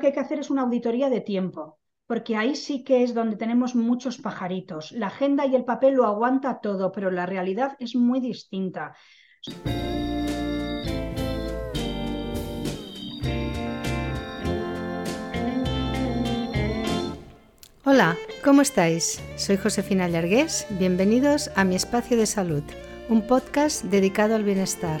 [0.00, 3.36] que hay que hacer es una auditoría de tiempo, porque ahí sí que es donde
[3.36, 4.92] tenemos muchos pajaritos.
[4.92, 8.96] La agenda y el papel lo aguanta todo, pero la realidad es muy distinta.
[17.84, 19.22] Hola, ¿cómo estáis?
[19.36, 20.66] Soy Josefina Llargués.
[20.70, 22.64] Bienvenidos a Mi Espacio de Salud,
[23.08, 25.00] un podcast dedicado al bienestar.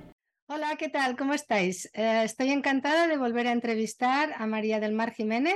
[0.53, 1.15] Hola, ¿qué tal?
[1.15, 1.89] ¿Cómo estáis?
[1.93, 5.55] Eh, estoy encantada de volver a entrevistar a María del Mar Jiménez,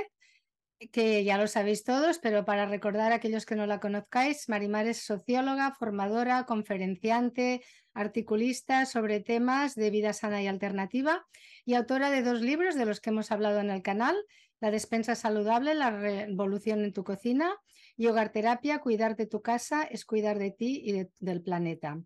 [0.90, 4.86] que ya lo sabéis todos, pero para recordar a aquellos que no la conozcáis, Marimar
[4.86, 11.26] es socióloga, formadora, conferenciante, articulista sobre temas de vida sana y alternativa
[11.66, 14.16] y autora de dos libros de los que hemos hablado en el canal,
[14.60, 17.54] La despensa saludable, la revolución en tu cocina
[17.98, 22.00] y Hogar Terapia, cuidar de tu casa es cuidar de ti y del planeta.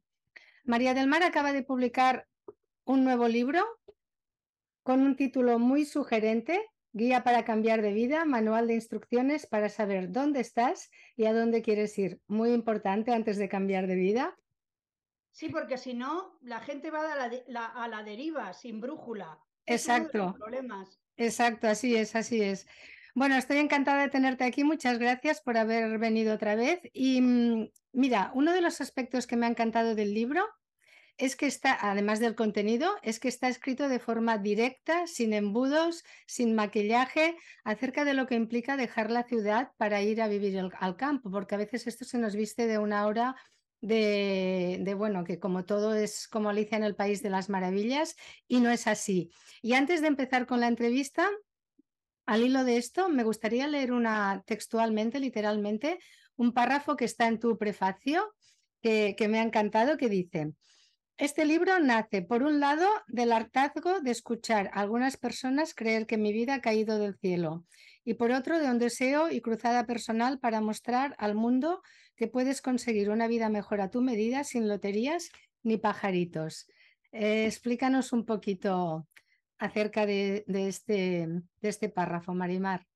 [0.64, 2.27] María del Mar acaba de publicar
[2.84, 3.64] un nuevo libro
[4.83, 6.61] con un título muy sugerente,
[6.92, 11.62] Guía para cambiar de vida, manual de instrucciones para saber dónde estás y a dónde
[11.62, 12.20] quieres ir.
[12.27, 14.36] Muy importante antes de cambiar de vida.
[15.31, 19.39] Sí, porque si no, la gente va a la, a la deriva, sin brújula.
[19.67, 20.34] Exacto.
[20.36, 21.01] Problemas.
[21.17, 22.67] Exacto, así es, así es.
[23.14, 24.64] Bueno, estoy encantada de tenerte aquí.
[24.64, 26.81] Muchas gracias por haber venido otra vez.
[26.92, 30.45] Y mm, mira, uno de los aspectos que me ha encantado del libro
[31.20, 36.02] es que está, además del contenido, es que está escrito de forma directa, sin embudos,
[36.27, 40.96] sin maquillaje, acerca de lo que implica dejar la ciudad para ir a vivir al
[40.96, 43.36] campo, porque a veces esto se nos viste de una hora
[43.82, 48.16] de, bueno, que como todo es como Alicia en el País de las Maravillas,
[48.48, 49.30] y no es así.
[49.61, 51.28] Y antes de empezar con la entrevista,
[52.24, 55.98] al hilo de esto, me gustaría leer una textualmente, literalmente,
[56.36, 58.34] un párrafo que está en tu prefacio,
[58.80, 60.55] que, que me ha encantado, que dice,
[61.20, 66.17] este libro nace, por un lado, del hartazgo de escuchar a algunas personas creer que
[66.17, 67.64] mi vida ha caído del cielo
[68.05, 71.83] y por otro, de un deseo y cruzada personal para mostrar al mundo
[72.17, 75.31] que puedes conseguir una vida mejor a tu medida sin loterías
[75.63, 76.67] ni pajaritos.
[77.13, 79.07] Eh, explícanos un poquito
[79.58, 81.29] acerca de, este,
[81.61, 82.87] de este párrafo, Marimar.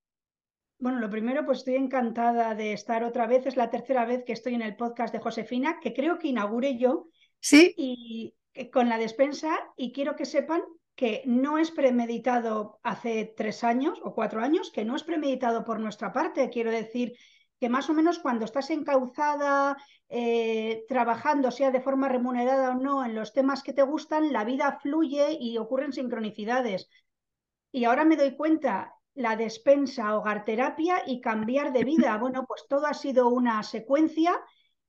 [0.79, 3.45] Bueno, lo primero, pues estoy encantada de estar otra vez.
[3.45, 6.77] Es la tercera vez que estoy en el podcast de Josefina, que creo que inauguré
[6.77, 7.07] yo
[7.45, 7.75] Sí.
[7.77, 8.33] Y
[8.71, 10.63] con la despensa, y quiero que sepan
[10.95, 15.79] que no es premeditado hace tres años o cuatro años, que no es premeditado por
[15.79, 16.49] nuestra parte.
[16.49, 17.13] Quiero decir
[17.59, 19.77] que más o menos cuando estás encauzada,
[20.09, 24.43] eh, trabajando, sea de forma remunerada o no, en los temas que te gustan, la
[24.43, 26.89] vida fluye y ocurren sincronicidades.
[27.71, 32.17] Y ahora me doy cuenta, la despensa, hogar terapia y cambiar de vida.
[32.25, 34.33] Bueno, pues todo ha sido una secuencia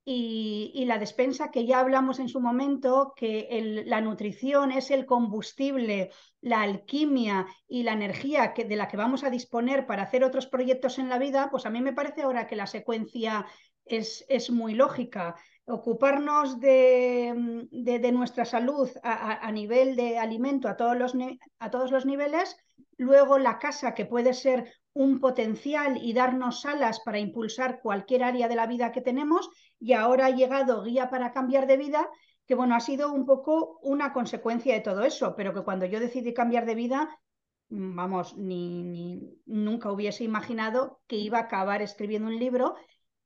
[0.09, 6.13] y, la despensa que ya hablamos en su momento, que la nutrición es el combustible,
[6.41, 10.47] la alquimia y la energía que, de la que vamos a disponer para hacer otros
[10.47, 13.47] proyectos en la vida, pues a mí me parece ahora que la secuencia
[13.85, 15.35] es, es muy lógica.
[15.65, 21.15] Ocuparnos de, de, nuestra salud a, a, nivel de alimento a todos, los,
[21.59, 22.57] a todos los niveles,
[22.97, 28.49] luego la casa que puede ser un potencial y darnos alas para impulsar cualquier área
[28.49, 32.09] de la vida que tenemos y ahora ha llegado Guía para cambiar de vida,
[32.47, 36.01] que bueno, ha sido un poco una consecuencia de todo eso, pero que cuando yo
[36.01, 37.21] decidí cambiar de vida,
[37.69, 42.75] mm, vamos, ni, nunca hubiese imaginado que iba a acabar escribiendo un libro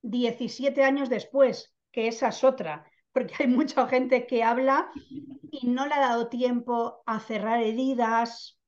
[0.03, 4.91] 17 años después, que esa es otra, porque hay mucha gente que habla
[5.53, 8.59] y no le ha dado tiempo a cerrar heridas,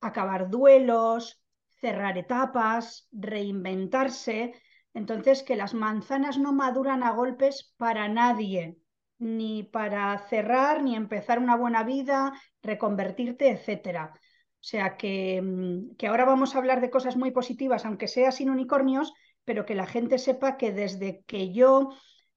[0.00, 1.41] acabar duelos,
[1.82, 4.54] cerrar etapas, reinventarse.
[4.94, 8.78] Entonces, que las manzanas no maduran a golpes para nadie,
[9.18, 12.32] ni para cerrar, ni empezar una buena vida,
[12.62, 14.12] reconvertirte, etcétera.
[14.14, 18.30] O sea que, mm, que ahora vamos a hablar de cosas muy positivas, aunque sea
[18.32, 19.12] sin unicornios,
[19.44, 21.90] pero que la gente sepa que desde que yo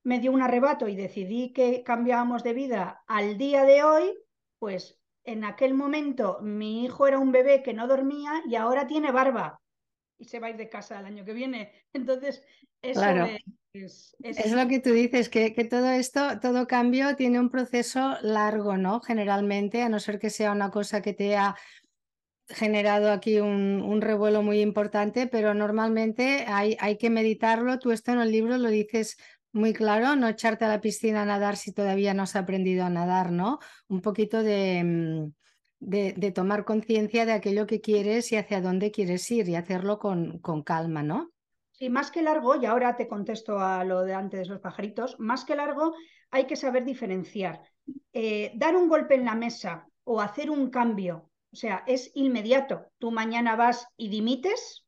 [0.03, 4.17] me dio un arrebato y decidí que cambiábamos de vida al día de hoy,
[4.57, 9.11] pues en aquel momento mi hijo era un bebé que no dormía y ahora tiene
[9.11, 9.59] barba
[10.17, 11.71] y se va a ir de casa el año que viene.
[11.93, 12.43] Entonces,
[12.81, 13.03] eso
[13.73, 18.15] es, es, lo que tú dices, que, que, todo esto, todo cambio tiene un proceso
[18.21, 19.01] largo, ¿no?
[19.01, 21.55] Generalmente, a no ser que sea una cosa que te ha
[22.47, 27.79] generado aquí un, revuelo muy importante, pero normalmente hay, hay, que meditarlo.
[27.79, 29.17] Tú esto en el libro lo dices
[29.55, 32.89] muy claro, no echarte a la piscina a nadar si todavía no has aprendido a
[32.89, 33.59] nadar, ¿no?
[33.87, 35.33] Un poquito de, mm,
[35.79, 40.39] de, tomar conciencia de aquello que quieres y hacia dónde quieres ir y hacerlo con,
[40.39, 41.31] con calma, ¿no?
[41.71, 45.19] Sí, más que largo, y ahora te contesto a lo de antes de los pajaritos,
[45.19, 45.93] más que largo
[46.31, 47.61] hay que saber diferenciar.
[48.13, 52.87] Eh, dar un golpe en la mesa o hacer un cambio o sea, es inmediato.
[52.99, 54.84] Tú mañana vas y dimites.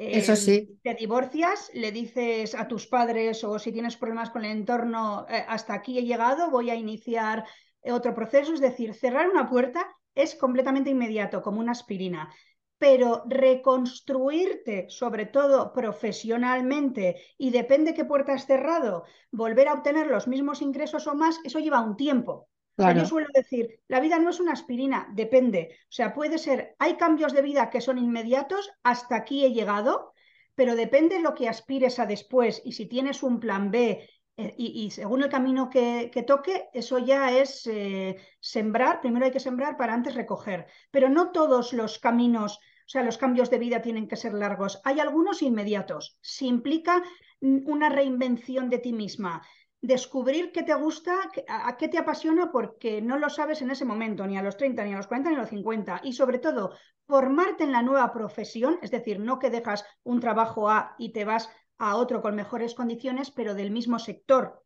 [0.00, 0.66] Eso sí.
[0.70, 5.26] Em, te divorcias, le dices a tus padres o si tienes problemas con el entorno,
[5.28, 7.44] eh, hasta aquí he llegado, voy a iniciar
[7.84, 8.54] otro proceso.
[8.54, 12.32] Es decir, cerrar una puerta es completamente inmediato, como una aspirina.
[12.78, 20.26] Pero reconstruirte, sobre todo profesionalmente, y depende qué puerta has cerrado, volver a obtener los
[20.26, 22.49] mismos ingresos o más, eso lleva un tiempo
[22.94, 25.76] yo suelo decir, la vida no es una aspirina, depende.
[25.84, 30.12] O sea, puede ser, hay cambios de vida que son inmediatos, hasta aquí he llegado,
[30.54, 32.62] pero depende de lo que aspires a después.
[32.64, 37.30] Y si tienes un plan B eh, y, según el camino que, toque, eso ya
[37.30, 42.58] es eh, sembrar, primero hay que sembrar para antes recoger, pero no todos los caminos,
[42.58, 47.02] o sea, los cambios de vida tienen que ser largos, hay algunos inmediatos, si implica
[47.40, 49.42] una reinvención de ti misma,
[49.82, 51.14] descubrir qué te gusta,
[51.48, 54.84] a qué te apasiona, porque no lo sabes en ese momento, ni a los 30,
[54.84, 56.00] ni a los 40, ni a los 50.
[56.04, 56.74] Y sobre todo,
[57.06, 61.24] formarte en la nueva profesión, es decir, no que dejas un trabajo A y te
[61.24, 61.48] vas
[61.78, 64.62] a otro con mejores condiciones, pero del mismo sector.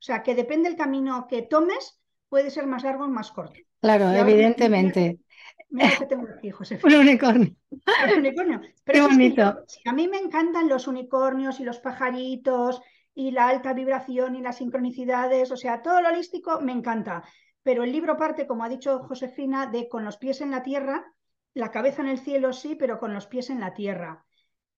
[0.00, 3.58] O sea, que depende del camino que tomes, puede ser más largo o más corto.
[3.80, 5.18] Claro, evidentemente.
[5.70, 6.78] Mira, que tengo aquí, José.
[6.84, 7.54] Un unicornio.
[7.70, 8.60] Un unicornio.
[8.84, 9.64] Pero Qué bonito.
[9.86, 12.80] a mí me encantan los unicornios y los pajaritos
[13.18, 17.24] y la alta vibración y las sincronicidades, o sea, todo lo holístico me encanta.
[17.64, 21.04] Pero el libro parte, como ha dicho Josefina, de con los pies en la tierra,
[21.52, 24.24] la cabeza en el cielo sí, pero con los pies en la tierra.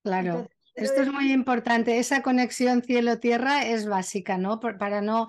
[0.03, 0.49] Claro.
[0.75, 4.59] Esto es muy importante, esa conexión cielo-tierra es básica, ¿no?
[4.59, 5.29] Para no,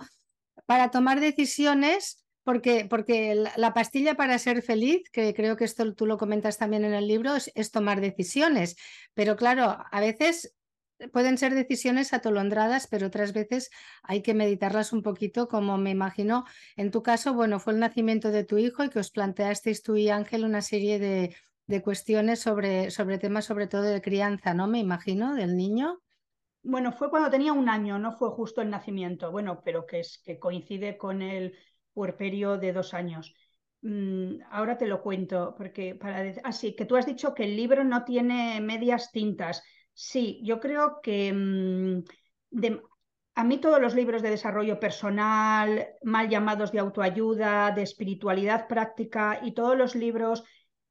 [0.65, 6.05] para tomar decisiones, porque, porque la pastilla para ser feliz, que creo que esto tú
[6.05, 8.77] lo comentas también en el libro, es tomar decisiones.
[9.13, 10.55] Pero claro, a veces
[11.09, 13.69] pueden ser decisiones atolondradas, pero otras veces
[14.03, 16.45] hay que meditarlas un poquito, como me imagino
[16.75, 19.95] en tu caso, bueno, fue el nacimiento de tu hijo y que os planteasteis tú
[19.95, 21.35] y Ángel una serie de,
[21.67, 24.67] de cuestiones sobre, sobre temas sobre todo de crianza, ¿no?
[24.67, 25.99] Me imagino, del niño.
[26.63, 30.21] Bueno, fue cuando tenía un año, no fue justo el nacimiento, bueno, pero que, es,
[30.23, 31.57] que coincide con el
[31.93, 33.33] puerperio de dos años.
[33.81, 37.55] Mm, ahora te lo cuento, porque para así ah, que tú has dicho que el
[37.55, 39.63] libro no tiene medias tintas.
[39.93, 42.03] Sí, yo creo que mm,
[43.35, 49.39] a mí todos los libros de desarrollo personal, mal llamados de autoayuda, de espiritualidad práctica
[49.41, 50.43] y todos los libros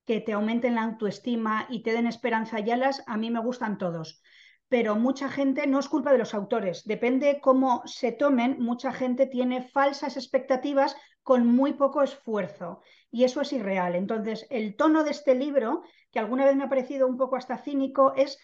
[0.06, 3.78] que te aumenten la autoestima y te den esperanza y alas, a mí me gustan
[3.78, 4.22] todos.
[4.68, 9.26] Pero mucha gente, no es culpa de los autores, depende cómo se tomen, mucha gente
[9.26, 12.80] tiene falsas expectativas con muy poco esfuerzo
[13.10, 13.94] y eso es irreal.
[13.94, 17.58] Entonces, el tono de este libro, que alguna vez me ha parecido un poco hasta
[17.58, 18.38] cínico, es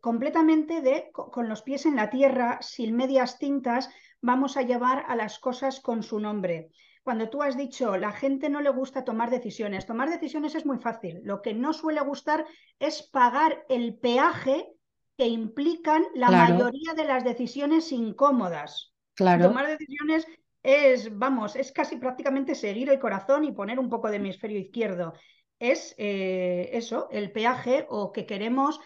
[0.00, 3.90] completamente de con los pies en la tierra, sin medias tintas,
[4.20, 6.70] vamos a llevar a las cosas con su nombre.
[7.02, 10.78] Cuando tú has dicho, la gente no le gusta tomar decisiones, tomar decisiones es muy
[10.78, 11.20] fácil.
[11.24, 12.46] Lo que no suele gustar
[12.78, 14.68] es pagar el peaje
[15.16, 18.94] que implican la mayoría de las decisiones incómodas.
[19.14, 19.48] Claro.
[19.48, 20.26] Tomar decisiones
[20.62, 25.14] es, vamos, es casi prácticamente seguir el corazón y poner un poco de hemisferio izquierdo.
[25.58, 28.80] Es eh, eso, el peaje o que queremos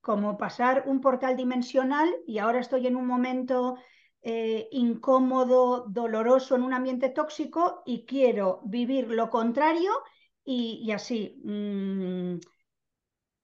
[0.00, 3.76] como pasar un portal dimensional y ahora estoy en un momento
[4.22, 9.90] eh, incómodo, doloroso, en un ambiente tóxico y quiero vivir lo contrario
[10.44, 12.38] y, así, mm,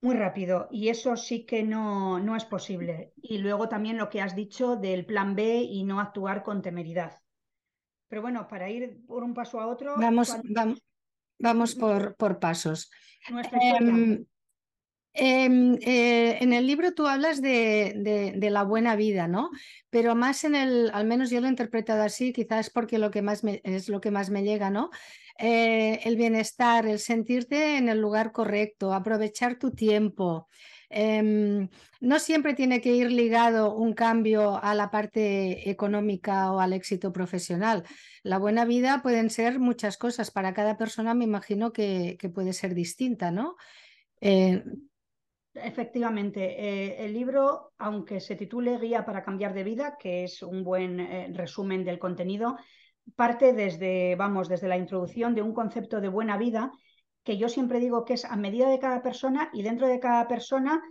[0.03, 0.69] muy rápido.
[0.71, 3.13] Y eso sí que no, no es posible.
[3.17, 7.21] Y luego también lo que has dicho del plan B y no actuar con temeridad.
[8.09, 9.97] Pero bueno, para ir por un paso a otro.
[9.97, 10.83] Vamos, vamos,
[11.39, 12.91] vamos por, por pasos.
[15.15, 19.51] Eh, en el libro tú hablas de, la buena vida, ¿no?
[19.91, 23.23] Pero más en el, al menos yo lo he interpretado así, quizás porque lo que
[23.23, 24.91] más es lo que más me llega, ¿no?
[25.39, 30.49] Eh, el bienestar, el sentirte en el lugar correcto, aprovechar tu tiempo.
[30.93, 31.69] Em,
[32.01, 37.13] no siempre tiene que ir ligado un cambio a la parte económica o al éxito
[37.13, 37.85] profesional.
[38.23, 40.31] La buena vida pueden ser muchas cosas.
[40.31, 43.57] Para cada persona me imagino que, que puede ser distinta, ¿no?
[45.55, 50.43] Eh, Efectivamente, eh, el libro, aunque se titule Guía para cambiar de vida, que es
[50.43, 52.57] un buen eh, resumen del contenido,
[53.17, 56.71] parte desde, vamos, desde la introducción de un concepto de buena vida
[57.23, 60.27] que yo siempre digo que es a medida de cada persona y dentro de cada
[60.27, 60.83] persona,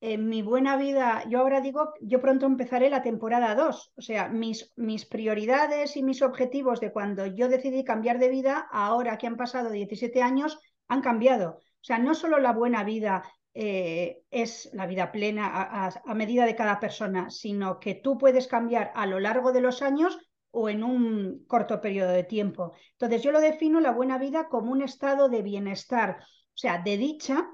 [0.00, 4.28] en mi buena vida, yo ahora digo, yo pronto empezaré la temporada 2, o sea,
[4.28, 9.26] mis, mis prioridades y mis objetivos de cuando yo decidí cambiar de vida, ahora que
[9.26, 11.58] han pasado 17 años, han cambiado.
[11.58, 13.24] O sea, no solo la buena vida
[13.60, 18.92] eh, es la vida plena a, medida de cada persona, sino que tú puedes cambiar
[18.94, 20.16] a lo largo de los años
[20.52, 22.74] o en un corto periodo de tiempo.
[22.92, 26.98] Entonces yo lo defino la buena vida como un estado de bienestar, o sea, de
[26.98, 27.48] dicha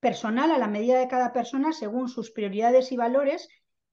[0.00, 3.46] personal a la medida de cada persona según sus prioridades y valores.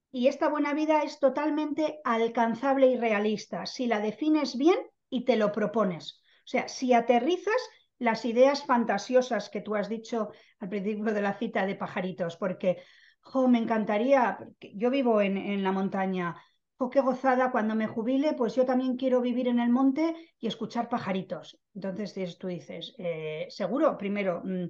[0.09, 4.77] Y esta buena vida es totalmente alcanzable y realista si la defines bien
[5.09, 6.21] y te lo propones.
[6.45, 7.69] O sea, si aterrizas
[7.99, 12.77] las ideas fantasiosas que tú has dicho al principio de la cita de pajaritos, porque
[13.21, 14.37] jo, me encantaría,
[14.73, 16.35] yo vivo en, la montaña,
[16.77, 20.47] jo, qué gozada, cuando me jubile, pues yo también quiero vivir en el monte y
[20.47, 21.59] escuchar pajaritos.
[21.73, 24.65] Entonces tú dices, eh, seguro, primero, mm,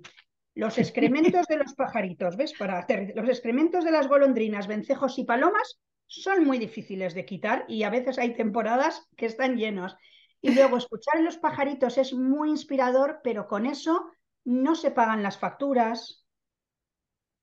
[0.55, 2.53] los excrementos de los pajaritos, ¿ves?
[2.57, 7.83] Para los excrementos de las golondrinas, vencejos y palomas son muy difíciles de quitar y
[7.83, 9.95] a veces hay temporadas que están llenos.
[10.41, 14.11] Y luego escuchar los pajaritos es muy inspirador, pero con eso
[14.45, 16.25] no se pagan las facturas,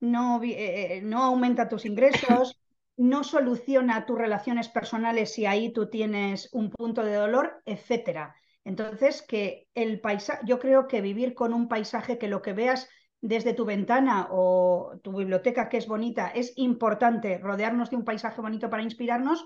[0.01, 2.61] no, eh, eh, no aumenta tus ingresos,
[2.97, 8.37] no soluciona tus relaciones personales si ahí tú tienes un punto de dolor, etcétera.
[8.65, 12.89] Entonces, que el paisaje, yo creo que vivir con un paisaje que lo que veas
[13.21, 18.41] desde tu ventana o tu biblioteca que es bonita es importante rodearnos de un paisaje
[18.41, 19.45] bonito para inspirarnos,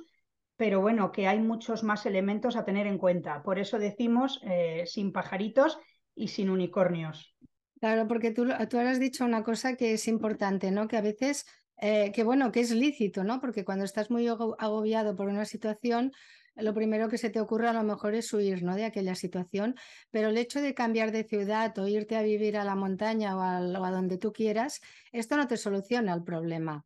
[0.58, 3.44] pero bueno, que hay muchos más elementos a tener en cuenta.
[3.44, 5.78] Por eso decimos eh, sin pajaritos
[6.16, 7.36] y sin unicornios.
[7.80, 10.88] Claro, porque tú, tú has dicho una cosa que es importante, ¿no?
[10.88, 11.46] Que a veces,
[11.80, 13.40] eh, que bueno, que es lícito, ¿no?
[13.40, 16.10] Porque cuando estás muy agobiado por una situación,
[16.56, 18.74] lo primero que se te ocurre a lo mejor es huir ¿no?
[18.74, 19.76] de aquella situación,
[20.10, 23.40] pero el hecho de cambiar de ciudad o irte a vivir a la montaña o
[23.40, 24.80] a donde tú quieras,
[25.12, 26.84] esto no te soluciona el problema.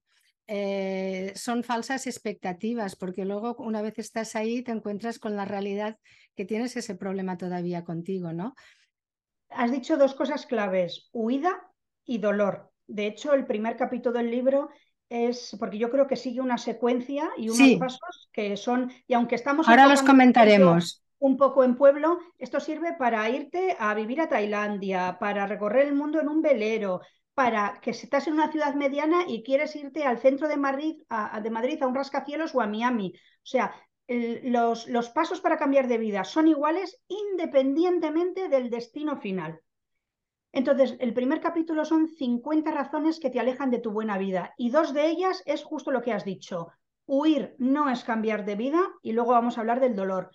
[0.48, 5.98] Eh, son falsas expectativas, porque luego una vez estás ahí te encuentras con la realidad
[6.34, 8.54] que tienes ese problema todavía contigo, ¿no?
[9.50, 11.70] Has dicho dos cosas claves, huida
[12.04, 12.70] y dolor.
[12.86, 14.70] De hecho, el primer capítulo del libro
[15.08, 19.34] es, porque yo creo que sigue una secuencia y unos pasos que son, y aunque
[19.34, 19.68] estamos...
[19.68, 21.04] Ahora los comentaremos.
[21.18, 25.94] Un poco en pueblo, esto sirve para irte a vivir a Tailandia, para recorrer el
[25.94, 27.00] mundo en un velero,
[27.34, 31.02] para que si estás en una ciudad mediana y quieres irte al centro de Madrid,
[31.08, 33.14] a, de Madrid, a un rascacielos o a Miami.
[33.16, 33.74] O sea,
[34.08, 39.60] los, los pasos para cambiar de vida son iguales independientemente del destino final.
[40.52, 44.68] Entonces, el primer capítulo son 50 razones que te alejan de tu buena vida y
[44.68, 46.68] dos de ellas es justo lo que has dicho.
[47.06, 50.30] Huir no es cambiar de vida y luego vamos a hablar del dolor.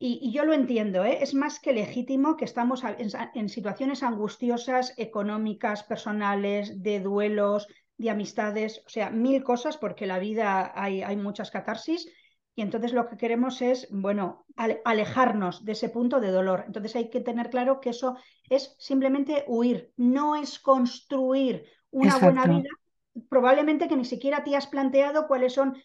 [0.00, 1.18] Y, yo lo entiendo, ¿eh?
[1.22, 8.80] es más que legítimo que estamos en, situaciones angustiosas, económicas, personales, de duelos, de amistades,
[8.86, 12.06] o sea, mil cosas, porque la vida hay, hay muchas catarsis,
[12.58, 14.44] y entonces lo que queremos es, bueno,
[14.84, 16.64] alejarnos de ese punto de dolor.
[16.66, 18.16] Entonces hay que tener claro que eso
[18.48, 22.68] es simplemente huir, no es construir una buena vida.
[23.28, 25.76] Probablemente que ni siquiera te has planteado cuáles son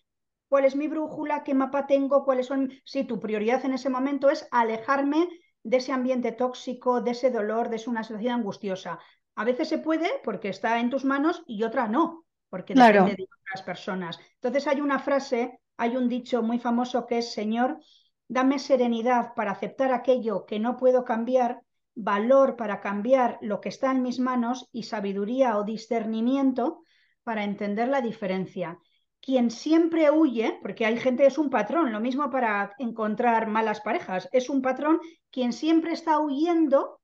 [0.54, 2.72] cuál es mi brújula, qué mapa tengo, cuáles son...
[2.86, 5.28] Si tu prioridad en ese momento es alejarme
[5.64, 9.00] de ese ambiente tóxico, de ese dolor, de una situación angustiosa.
[9.34, 13.28] A veces se puede porque está en tus manos y otra no, porque depende de
[13.42, 14.20] otras personas.
[14.36, 17.80] Entonces hay una frase, hay un dicho muy famoso que es, Señor,
[18.28, 21.64] dame serenidad para aceptar aquello que no puedo cambiar,
[21.96, 26.84] valor para cambiar lo que está en mis manos y sabiduría o discernimiento
[27.24, 28.78] para entender la diferencia
[29.24, 34.28] quien siempre huye, porque hay gente, es un patrón, lo mismo para encontrar malas parejas,
[34.34, 35.00] es un patrón,
[35.32, 37.00] quien siempre está huyendo,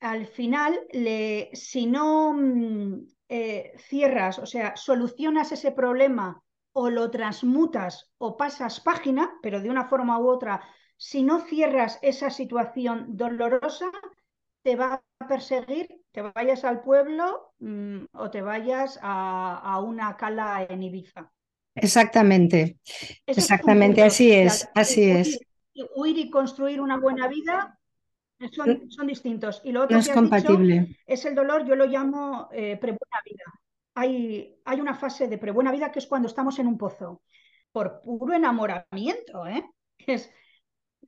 [0.00, 6.42] al final, le, si no mm, eh, cierras, o sea, solucionas ese problema
[6.72, 10.62] o lo transmutas o pasas página, pero de una forma u otra,
[10.96, 13.90] si no cierras esa situación dolorosa,
[14.62, 20.64] te va a perseguir, te vayas al pueblo mm, o te vayas a, una cala
[20.70, 21.32] en Ibiza.
[21.74, 22.78] Exactamente,
[23.26, 25.40] exactamente, así es, así es.
[25.96, 27.80] Huir y construir una buena vida
[28.52, 29.60] son, son distintos.
[29.64, 30.96] Y lo otro es compatible.
[31.04, 33.44] es el dolor, yo lo llamo eh, prebuena vida.
[33.96, 37.22] Hay, hay una fase de prebuena vida que es cuando estamos en un pozo,
[37.72, 39.68] por puro enamoramiento, ¿eh?
[40.06, 40.30] Es,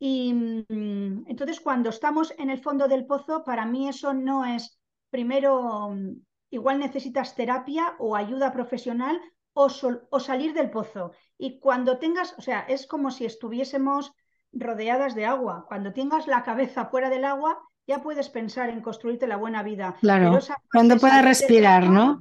[0.00, 4.80] y mm, entonces cuando estamos en el fondo del pozo, para mí eso no es,
[5.16, 6.10] primero, mm,
[6.50, 9.18] igual necesitas terapia o ayuda profesional
[9.54, 9.68] o,
[10.10, 11.12] o salir del pozo.
[11.38, 14.12] Y cuando tengas, o sea, es como si estuviésemos
[14.52, 15.64] rodeadas de agua.
[15.68, 19.96] Cuando tengas la cabeza fuera del agua, ya puedes pensar en construirte la buena vida.
[20.02, 20.38] Claro,
[20.70, 22.18] cuando puedas respirar, ¿no?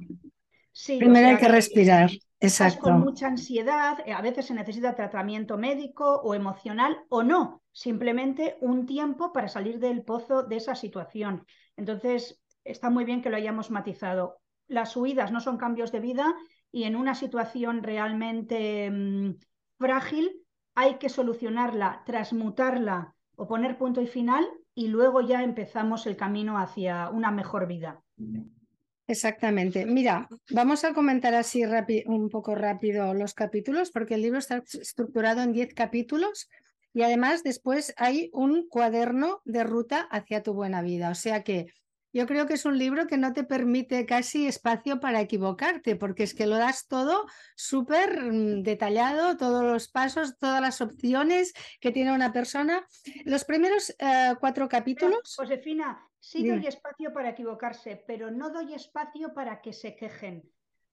[0.72, 2.10] Sí, Primero hay que respirar.
[2.38, 2.80] Exacto.
[2.80, 8.56] con mucha ansiedad, eh, a veces se necesita tratamiento médico o emocional o no, simplemente
[8.60, 11.46] un tiempo para salir del pozo de esa situación.
[11.76, 14.38] Entonces, está muy bien que lo hayamos matizado.
[14.68, 16.34] Las huidas no son cambios de vida
[16.72, 19.36] y en una situación realmente mm,
[19.78, 20.42] frágil
[20.74, 26.58] hay que solucionarla, transmutarla o poner punto y final y luego ya empezamos el camino
[26.58, 28.02] hacia una mejor vida.
[29.08, 29.86] Exactamente.
[29.86, 31.62] Mira, vamos a comentar así
[32.06, 36.48] un poco rápido los capítulos, porque el libro está estructurado en 10 capítulos
[36.92, 41.10] y además después hay un cuaderno de ruta hacia tu buena vida.
[41.10, 41.66] O sea que
[42.12, 46.22] yo creo que es un libro que no te permite casi espacio para equivocarte, porque
[46.22, 51.92] es que lo das todo súper mm, detallado, todos los pasos, todas las opciones que
[51.92, 52.86] tiene una persona.
[53.24, 55.34] Los primeros eh, cuatro capítulos.
[55.36, 60.42] Josefina, sí doy espacio para equivocarse, pero no doy espacio para que se quejen.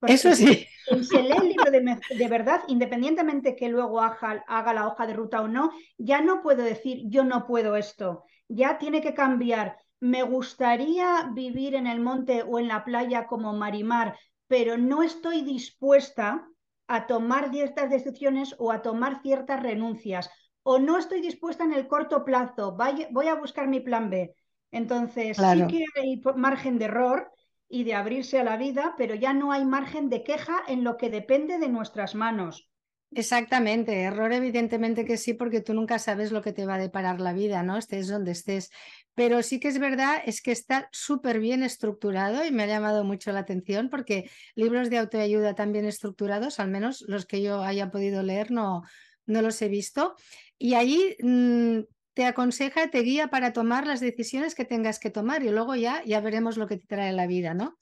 [0.08, 0.68] Eso sí.
[0.90, 5.14] Si se lee el libro de, verdad, independientemente que luego haga, haga la hoja de
[5.14, 8.26] ruta o no, ya no puedo decir yo no puedo esto.
[8.50, 13.54] Ya tiene que cambiar me gustaría vivir en el monte o en la playa como
[13.54, 16.46] Marimar, pero no estoy dispuesta
[16.88, 20.30] a tomar ciertas decisiones o a tomar ciertas renuncias,
[20.62, 22.76] o no estoy dispuesta en el corto plazo,
[23.12, 24.36] voy a buscar mi plan B.
[24.72, 27.32] Entonces, sí que hay margen de error
[27.70, 30.98] y de abrirse a la vida, pero ya no hay margen de queja en lo
[30.98, 32.70] que depende de nuestras manos.
[33.16, 37.22] Exactamente, error evidentemente que sí, porque tú nunca sabes lo que te va a deparar
[37.22, 37.78] la vida, ¿no?
[37.78, 38.72] Estés donde estés.
[39.14, 43.04] Pero sí que es verdad, es que está súper bien estructurado y me ha llamado
[43.04, 47.62] mucho la atención porque libros de autoayuda tan bien estructurados, al menos los que yo
[47.62, 48.82] haya podido leer, no,
[49.28, 50.16] no los he visto.
[50.58, 51.82] Y ahí mm,
[52.16, 56.04] te aconseja, te guía para tomar las decisiones que tengas que tomar y luego ya,
[56.04, 57.78] ya veremos lo que te trae la vida, ¿no?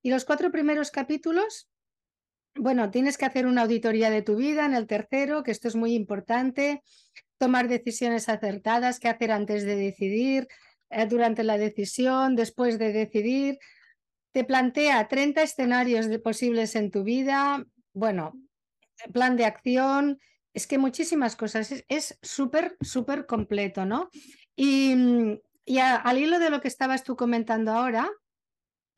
[0.00, 1.68] Y los cuatro primeros capítulos
[2.58, 5.76] bueno, tienes que hacer una auditoría de tu vida en el tercero, que esto es
[5.76, 6.82] muy importante,
[7.38, 10.48] tomar decisiones acertadas, qué hacer antes de decidir,
[10.90, 13.58] eh, durante la decisión, después de decidir.
[14.32, 18.32] Te plantea 30 escenarios posibles en tu vida, bueno,
[19.12, 20.18] plan de acción,
[20.54, 24.08] es que muchísimas cosas, es súper, súper completo, ¿no?
[24.56, 24.94] Y,
[25.78, 28.10] al hilo de lo que estabas tú comentando ahora,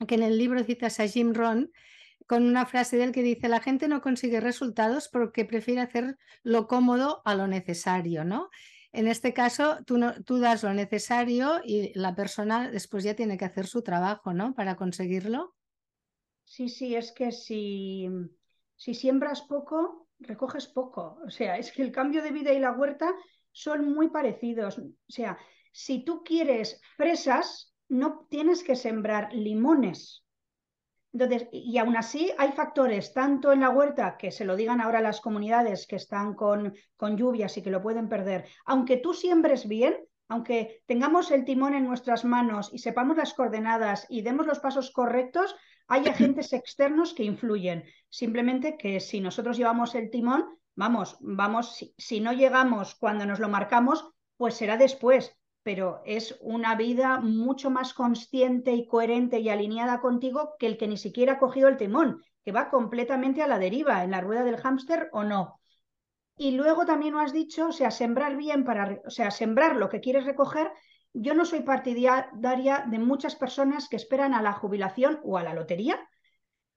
[0.07, 1.71] que en el libro citas a Jim Rohn,
[2.29, 6.15] con una frase de él que dice, la gente no consigue resultados porque prefiere hacer
[6.43, 8.51] lo cómodo a lo necesario, ¿no?
[8.91, 13.35] En este caso, tú, no, tú das lo necesario y la persona después ya tiene
[13.35, 14.53] que hacer su trabajo, ¿no?
[14.53, 15.55] Para conseguirlo.
[16.43, 18.07] Sí, sí, es que si,
[18.75, 21.19] si siembras poco, recoges poco.
[21.25, 23.11] O sea, es que el cambio de vida y la huerta
[23.51, 24.77] son muy parecidos.
[24.77, 25.39] O sea,
[25.71, 30.23] si tú quieres fresas, no tienes que sembrar limones.
[31.11, 35.01] Entonces, y aún así hay factores, tanto en la huerta, que se lo digan ahora
[35.01, 39.67] las comunidades que están con, con lluvias y que lo pueden perder, aunque tú siembres
[39.67, 44.59] bien, aunque tengamos el timón en nuestras manos y sepamos las coordenadas y demos los
[44.59, 45.55] pasos correctos,
[45.87, 47.83] hay agentes externos que influyen.
[48.09, 50.45] Simplemente que si nosotros llevamos el timón,
[50.75, 56.37] vamos, vamos, si, si no llegamos cuando nos lo marcamos, pues será después pero es
[56.41, 61.33] una vida mucho más consciente y coherente y alineada contigo que el que ni siquiera
[61.33, 65.09] ha cogido el timón, que va completamente a la deriva, en la rueda del hámster
[65.11, 65.59] o no.
[66.37, 69.89] Y luego también lo has dicho, o sea, sembrar bien para, o sea, sembrar lo
[69.89, 70.71] que quieres recoger.
[71.13, 75.53] Yo no soy partidaria de muchas personas que esperan a la jubilación o a la
[75.53, 75.99] lotería,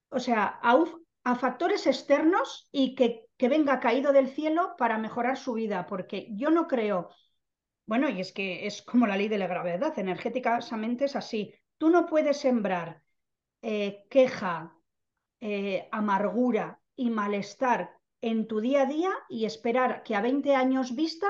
[0.09, 0.83] o sea, a,
[1.23, 6.27] a factores externos y que, que venga caído del cielo para mejorar su vida, porque
[6.31, 7.09] yo no creo
[7.85, 11.53] bueno, y es que es como la ley de la gravedad, energéticamente es así.
[11.77, 13.03] Tú no puedes sembrar
[13.61, 14.75] eh, queja,
[15.41, 17.91] eh, amargura y malestar
[18.21, 21.27] en tu día a día y esperar que a 20 años vista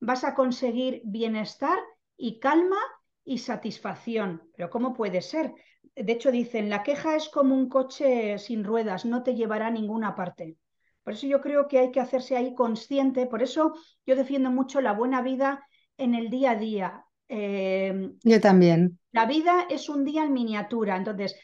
[0.00, 1.78] vas a conseguir bienestar
[2.16, 2.78] y calma
[3.24, 4.50] y satisfacción.
[4.56, 5.54] Pero ¿cómo puede ser?
[5.94, 9.70] De hecho, dicen, la queja es como un coche sin ruedas, no te llevará a
[9.70, 10.56] ninguna parte.
[11.02, 14.80] Por eso yo creo que hay que hacerse ahí consciente, por eso yo defiendo mucho
[14.80, 15.66] la buena vida
[15.98, 17.04] en el día a día.
[17.28, 18.98] Em, Yo también.
[19.12, 20.96] La vida es un día en miniatura.
[20.96, 21.36] Entonces,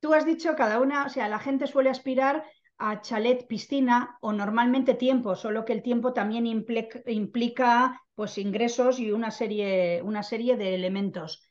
[0.00, 2.44] tú has dicho cada una, o sea, la gente suele aspirar
[2.78, 9.12] a chalet, piscina o normalmente tiempo, solo que el tiempo también implica, pues ingresos y
[9.12, 11.42] una serie, una serie de elementos.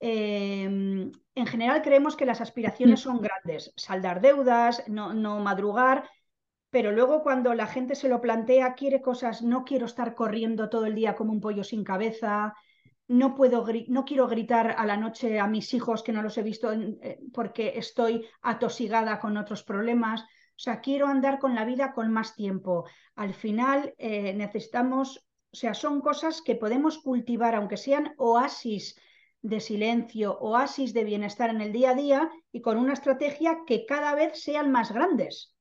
[0.00, 6.08] Em, en general creemos que las aspiraciones son grandes, saldar deudas, no, no madrugar,
[6.74, 10.86] pero luego cuando la gente se lo plantea, quiere cosas, no quiero estar corriendo todo
[10.86, 12.52] el día como un pollo sin cabeza,
[13.06, 16.42] no puedo, no quiero gritar a la noche a mis hijos que no los he
[16.42, 20.22] visto eh, porque estoy atosigada con otros problemas.
[20.22, 22.86] O sea, quiero andar con la vida con más tiempo.
[23.14, 29.00] Al final eh, necesitamos, o sea, son cosas que podemos cultivar, aunque sean oasis
[29.42, 33.86] de silencio, oasis de bienestar en el día a día y con una estrategia que
[33.86, 35.53] cada vez sean más grandes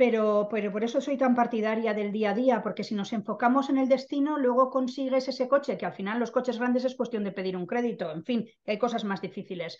[0.00, 3.76] pero, por eso soy tan partidaria del día a día, porque si nos enfocamos en
[3.76, 7.32] el destino, luego consigues ese coche, que al final los coches grandes es cuestión de
[7.32, 9.76] pedir un crédito, en fin, hay cosas más difíciles.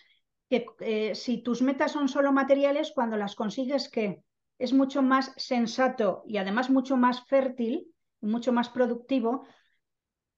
[0.51, 4.23] Que eh, si tus metas son solo materiales, cuando las consigues, que
[4.59, 7.87] es mucho más sensato y además mucho más fértil,
[8.21, 9.47] mucho más productivo,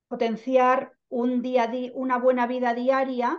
[0.07, 3.37] potenciar un día, una buena vida diaria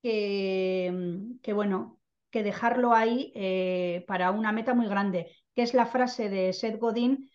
[0.00, 5.86] que, que bueno, que dejarlo ahí eh, para una meta muy grande que es la
[5.86, 7.30] frase de Seth Godin,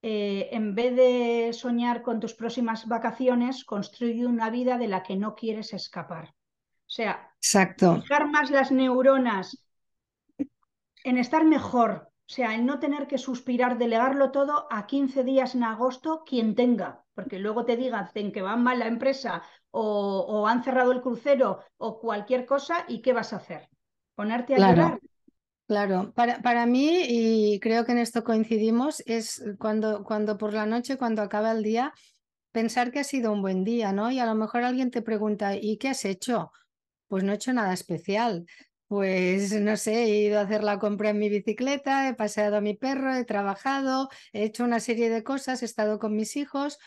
[0.00, 5.14] eh, en vez de soñar con tus próximas vacaciones, construye una vida de la que
[5.14, 6.30] no quieres escapar.
[6.30, 7.96] O sea, Exacto.
[7.96, 9.62] fijar más las neuronas
[11.04, 15.54] en estar mejor, o sea, en no tener que suspirar, delegarlo todo a 15 días
[15.54, 20.64] en agosto, quien tenga, porque luego te digan que va mal la empresa o, han
[20.64, 23.68] cerrado el crucero o cualquier cosa, ¿y qué vas a hacer?
[24.14, 25.00] ¿Ponerte a llorar?
[25.70, 30.66] Claro, para, para, mí, y creo que en esto coincidimos, es cuando, cuando por la
[30.66, 31.94] noche, cuando acaba el día,
[32.50, 34.10] pensar que ha sido un buen día, ¿no?
[34.10, 36.50] Y a lo mejor alguien te pregunta, ¿y qué has hecho?
[37.06, 38.46] Pues no he hecho nada especial.
[38.88, 42.60] Pues no sé, he ido a hacer la compra en mi bicicleta, he paseado a
[42.60, 46.78] mi perro, he trabajado, he hecho una serie de cosas, he estado con mis hijos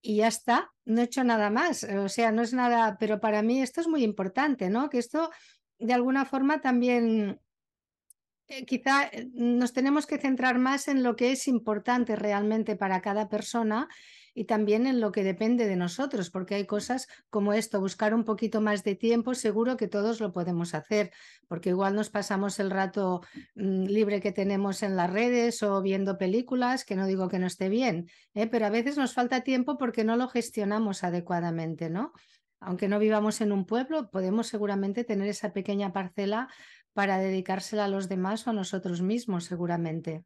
[0.00, 1.84] y ya está, no he hecho nada más.
[1.84, 4.88] O sea, no es nada, pero para mí esto es muy importante, ¿no?
[4.88, 5.28] Que esto
[5.78, 7.38] de alguna forma también
[8.48, 13.00] eh, quizá eh, nos tenemos que centrar más en lo que es importante realmente para
[13.02, 13.88] cada persona
[14.38, 18.24] y también en lo que depende de nosotros, porque hay cosas como esto, buscar un
[18.24, 21.10] poquito más de tiempo, seguro que todos lo podemos hacer,
[21.48, 23.20] porque igual nos pasamos el rato
[23.56, 27.48] mm, libre que tenemos en las redes o viendo películas, que no digo que no
[27.48, 28.46] esté bien, ¿eh?
[28.46, 32.12] pero a veces nos falta tiempo porque no lo gestionamos adecuadamente, ¿no?
[32.60, 36.48] Aunque no vivamos en un pueblo, podemos seguramente tener esa pequeña parcela
[36.98, 40.24] para dedicársela a los demás o a nosotros mismos, seguramente.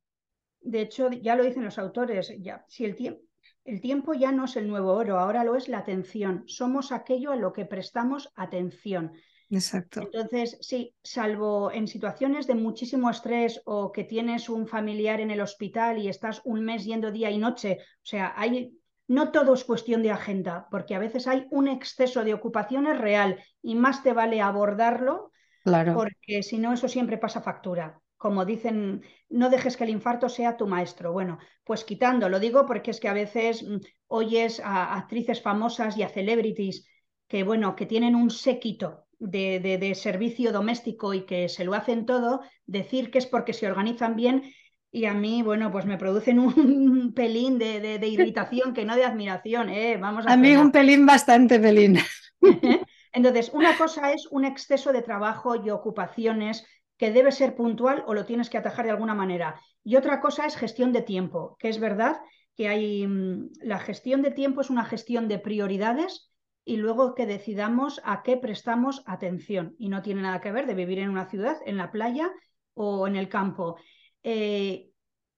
[0.62, 3.20] De hecho, ya lo dicen los autores, ya, si el, tiempo
[3.66, 6.44] el tiempo ya no es el nuevo oro, ahora lo es la atención.
[6.46, 9.12] Somos aquello a lo que prestamos atención.
[9.50, 10.00] Exacto.
[10.00, 15.42] Entonces, sí, salvo en situaciones de muchísimo estrés o que tienes un familiar en el
[15.42, 18.72] hospital y estás un mes yendo día y noche, o sea, hay
[19.08, 23.44] no todo es cuestión de agenda, porque a veces hay un exceso de ocupaciones real
[23.60, 25.31] y más te vale abordarlo
[25.62, 25.94] Claro.
[25.94, 28.00] Porque si no, eso siempre pasa factura.
[28.16, 31.12] Como dicen, no dejes que el infarto sea tu maestro.
[31.12, 33.76] Bueno, pues quitando, lo digo porque es que a veces mm,
[34.08, 36.86] oyes a actrices famosas y a celebrities
[37.28, 42.06] que, bueno, que tienen un séquito de, de, servicio doméstico y que se lo hacen
[42.06, 44.52] todo, decir que es porque se organizan bien
[44.90, 49.04] y a mí, bueno, pues me producen un pelín de, de irritación que no de
[49.04, 49.96] admiración, ¿eh?
[49.96, 51.98] Vamos a, a mí un pelín bastante pelín.
[53.12, 58.14] Entonces, una cosa es un exceso de trabajo y ocupaciones que debe ser puntual o
[58.14, 59.60] lo tienes que atajar de alguna manera.
[59.84, 62.20] Y otra cosa es gestión de tiempo, que es verdad
[62.56, 66.30] que hay mm, la gestión de tiempo es una gestión de prioridades
[66.64, 69.74] y luego que decidamos a qué prestamos atención.
[69.78, 72.30] Y no tiene nada que ver de vivir en una ciudad, en la playa
[72.74, 73.76] o en el campo.
[74.22, 74.90] Eh,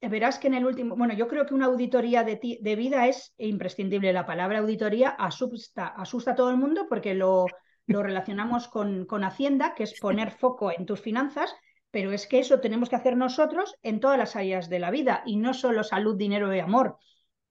[0.03, 3.33] verás que en el último, bueno, yo creo que una auditoría de, de vida es
[3.39, 4.13] imprescindible.
[4.13, 7.47] La palabra auditoría asusta, asusta a todo el mundo porque lo,
[7.87, 11.55] lo relacionamos con, con Hacienda, que es poner foco en tus finanzas,
[11.90, 15.23] pero es que eso tenemos que hacer nosotros en todas las áreas de la vida
[15.27, 16.97] y no solo salud, dinero y amor.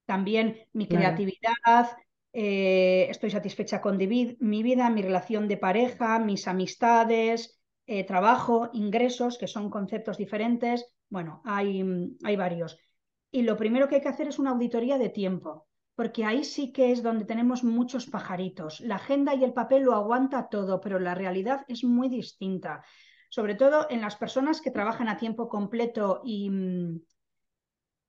[0.05, 1.95] También mi creatividad,
[2.33, 9.37] eh, estoy satisfecha con mi vida, mi relación de pareja, mis amistades, eh, trabajo, ingresos,
[9.37, 10.85] que son conceptos diferentes.
[11.09, 11.83] Bueno, hay,
[12.23, 12.77] hay varios.
[13.31, 16.71] Y lo primero que hay que hacer es una auditoría de tiempo porque ahí sí
[16.71, 18.81] que es donde tenemos muchos pajaritos.
[18.81, 22.83] La agenda y el papel lo aguanta todo, pero la realidad es muy distinta,
[23.29, 27.01] sobre todo en las personas que trabajan a tiempo completo y, mm,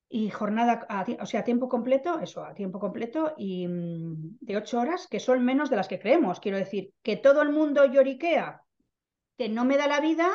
[0.09, 0.87] y jornada,
[1.21, 5.21] o sea, a tiempo completo, eso, a tiempo completo y mm, de ocho horas, que
[5.21, 6.41] son menos de las que creemos.
[6.41, 8.63] Quiero decir, que todo el mundo lloriquea,
[9.37, 10.31] que no me da la vida,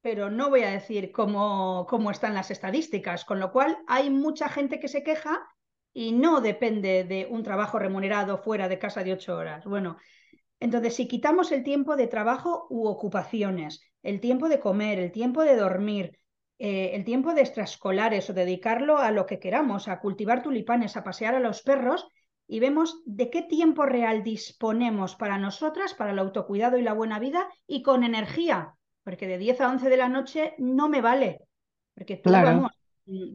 [0.00, 4.48] pero no voy a decir cómo, cómo están las estadísticas, con lo cual hay mucha
[4.48, 5.46] gente que se queja
[5.98, 9.64] y no depende de un trabajo remunerado fuera de casa de ocho horas.
[9.64, 9.96] Bueno,
[10.60, 15.42] entonces si quitamos el tiempo de trabajo u ocupaciones, el tiempo de comer, el tiempo
[15.42, 16.16] de dormir,
[16.60, 21.02] eh, el tiempo de extraescolares o dedicarlo a lo que queramos, a cultivar tulipanes, a
[21.02, 22.06] pasear a los perros,
[22.46, 27.18] y vemos de qué tiempo real disponemos para nosotras, para el autocuidado y la buena
[27.18, 31.40] vida y con energía, porque de 10 a 11 de la noche no me vale,
[31.92, 32.70] porque tú vamos,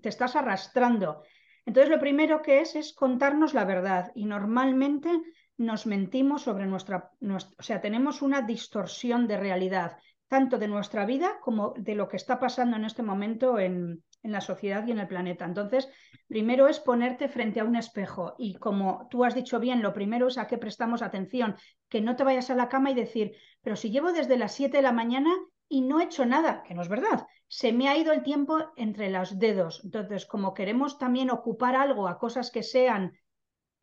[0.02, 1.23] te estás arrastrando.
[1.65, 5.10] Entonces, lo primero que es es contarnos la verdad y normalmente
[5.58, 9.97] nos mentimos sobre nuestra, o sea, tenemos una distorsión de realidad,
[10.28, 14.32] tanto de nuestra vida como de lo que está pasando en este momento en, en
[14.32, 15.45] la sociedad y en el planeta.
[15.45, 15.89] Entonces,
[16.28, 20.28] primero es ponerte frente a un espejo y como tú has dicho bien, lo primero
[20.28, 21.56] es a qué prestamos atención,
[21.89, 24.78] que no te vayas a la cama y decir, pero si llevo desde las 7
[24.78, 25.30] de la mañana
[25.67, 27.28] y no he hecho nada, que no es verdad,
[27.60, 29.82] se me ha ido el tiempo entre los dedos.
[29.84, 33.13] Entonces, como queremos también ocupar algo a cosas que sean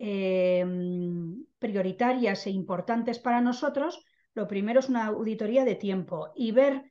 [0.03, 3.93] Em, prioritarias e importantes para nosotros,
[4.33, 6.91] lo primero es una auditoría de tiempo y ver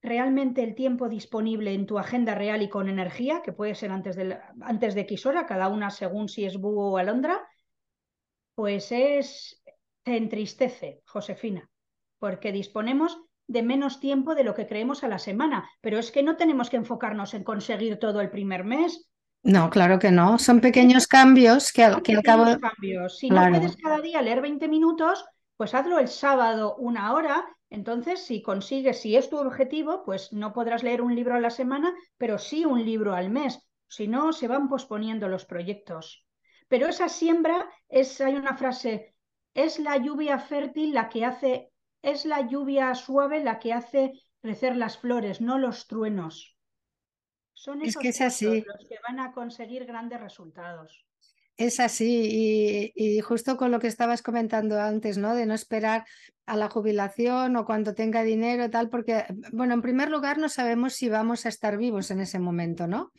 [0.00, 4.14] realmente el tiempo disponible en tu agenda real y con energía, que puede ser antes
[4.14, 7.36] de, antes de X hora, cada una según si es búho o alondra,
[8.54, 9.60] pues es,
[10.04, 11.68] te entristece, Josefina,
[12.20, 16.22] porque disponemos de menos tiempo de lo que creemos a la semana, pero es que
[16.22, 19.08] no tenemos que enfocarnos en conseguir todo el primer mes,
[19.46, 20.40] no, claro que no.
[20.40, 22.58] Son pequeños cambios que, al, que cabo.
[22.58, 23.18] Cambios.
[23.18, 25.24] Si no puedes cada día leer 20 minutos,
[25.56, 27.46] pues hazlo el sábado una hora.
[27.70, 31.50] Entonces, si consigues, si es tu objetivo, pues no podrás leer un libro a la
[31.50, 33.60] semana, pero sí un libro al mes.
[33.86, 36.26] Si no, se van posponiendo los proyectos.
[36.66, 39.14] Pero esa siembra es, hay una frase,
[39.54, 41.70] es la lluvia fértil la que hace,
[42.06, 46.56] es la lluvia suave la que hace crecer las flores, no los truenos.
[47.52, 48.46] Son esos es que es así.
[48.64, 51.04] los que van a conseguir grandes resultados.
[51.56, 55.34] Es así, y, justo con lo que estabas comentando antes, ¿no?
[55.34, 56.04] De no esperar
[56.44, 60.92] a la jubilación o cuando tenga dinero, tal, porque, bueno, en primer lugar no sabemos
[60.92, 63.10] si vamos a estar vivos en ese momento, ¿no?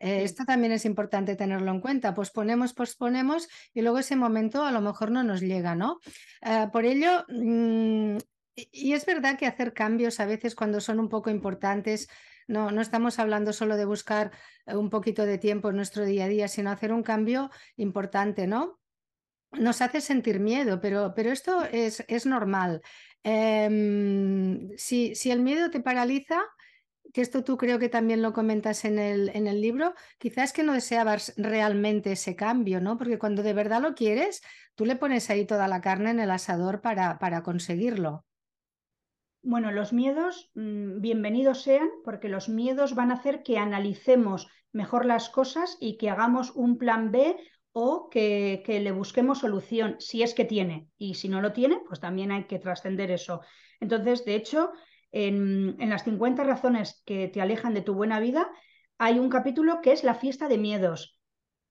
[0.00, 2.14] Eh, esto también es importante tenerlo en cuenta.
[2.14, 6.00] Posponemos, posponemos y luego ese momento a lo mejor no nos llega, ¿no?
[6.42, 8.16] Eh, por ello, mm,
[8.54, 12.08] y es verdad que hacer cambios a veces cuando son un poco importantes
[12.46, 14.32] no, no estamos hablando solo de buscar
[14.66, 18.46] eh, un poquito de tiempo en nuestro día a día, sino hacer un cambio importante,
[18.46, 18.80] ¿no?
[19.52, 22.82] Nos hace sentir miedo, pero, pero esto es, es normal.
[23.22, 26.42] Em, si, si el miedo te paraliza,
[27.12, 30.64] que esto tú creo que también lo comentas en el, en el libro, quizás que
[30.64, 32.98] no deseabas realmente ese cambio, ¿no?
[32.98, 34.42] Porque cuando de verdad lo quieres,
[34.74, 38.24] tú le pones ahí toda la carne en el asador para, para conseguirlo.
[39.46, 45.04] Bueno, los miedos, mm, bienvenidos sean, porque los miedos van a hacer que analicemos mejor
[45.04, 47.36] las cosas y que hagamos un plan B
[47.72, 50.88] o que, le busquemos solución, si es que tiene.
[50.96, 53.42] Y si no lo tiene, pues también hay que trascender eso.
[53.80, 54.72] Entonces, de hecho,
[55.12, 58.50] en, en, las 50 razones que te alejan de tu buena vida,
[58.96, 61.20] hay un capítulo que es la fiesta de miedos.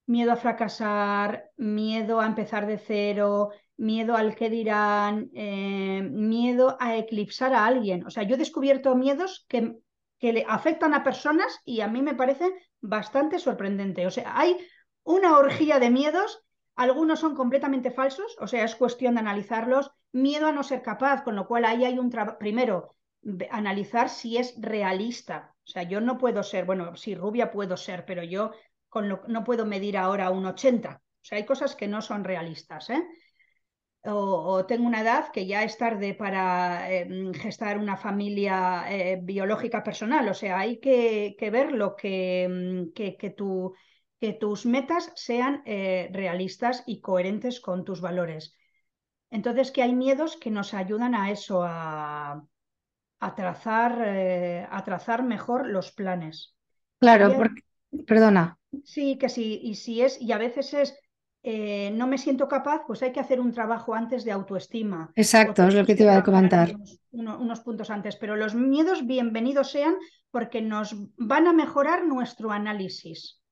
[0.06, 6.96] Miedo a fracasar, miedo a empezar de cero, miedo al que dirán, eh, miedo a
[6.96, 8.06] eclipsar a alguien.
[8.06, 9.76] O sea, yo he descubierto miedos que,
[10.18, 14.06] que le afectan a personas y a mí me parece bastante sorprendente.
[14.06, 14.56] O sea, hay
[15.02, 16.42] una orgía de miedos,
[16.76, 19.90] algunos son completamente falsos, o sea, es cuestión de analizarlos.
[20.12, 22.38] Miedo a no ser capaz, con lo cual ahí hay un trabajo.
[22.38, 22.94] Primero,
[23.50, 25.54] analizar si es realista.
[25.64, 28.52] O sea, yo no puedo ser, bueno, si rubia puedo ser, pero yo
[28.94, 31.02] con lo, no puedo medir ahora un 80.
[31.02, 32.90] O sea, hay cosas que no son realistas.
[32.90, 33.02] ¿eh?
[34.04, 39.82] o, tengo una edad que ya es tarde para em, gestar una familia eh, biológica
[39.82, 40.28] personal.
[40.28, 46.84] O sea, hay que, ver lo que, em, que, que, tus metas sean eh, realistas
[46.86, 48.54] y coherentes con tus valores.
[49.30, 52.40] Entonces, que hay miedos que nos ayudan a eso, a,
[53.18, 56.54] a trazar, eh, a trazar mejor los planes.
[57.00, 57.62] Claro, porque,
[58.06, 58.58] perdona.
[58.84, 60.98] Sí, que sí, y si es, y a veces es
[61.46, 65.12] eh, no me siento capaz, pues hay que hacer un trabajo antes de autoestima.
[65.14, 66.74] Exacto, es lo que te iba a comentar.
[67.10, 69.94] Unos, puntos antes, pero los miedos bienvenidos sean
[70.30, 73.42] porque nos van a mejorar nuestro análisis.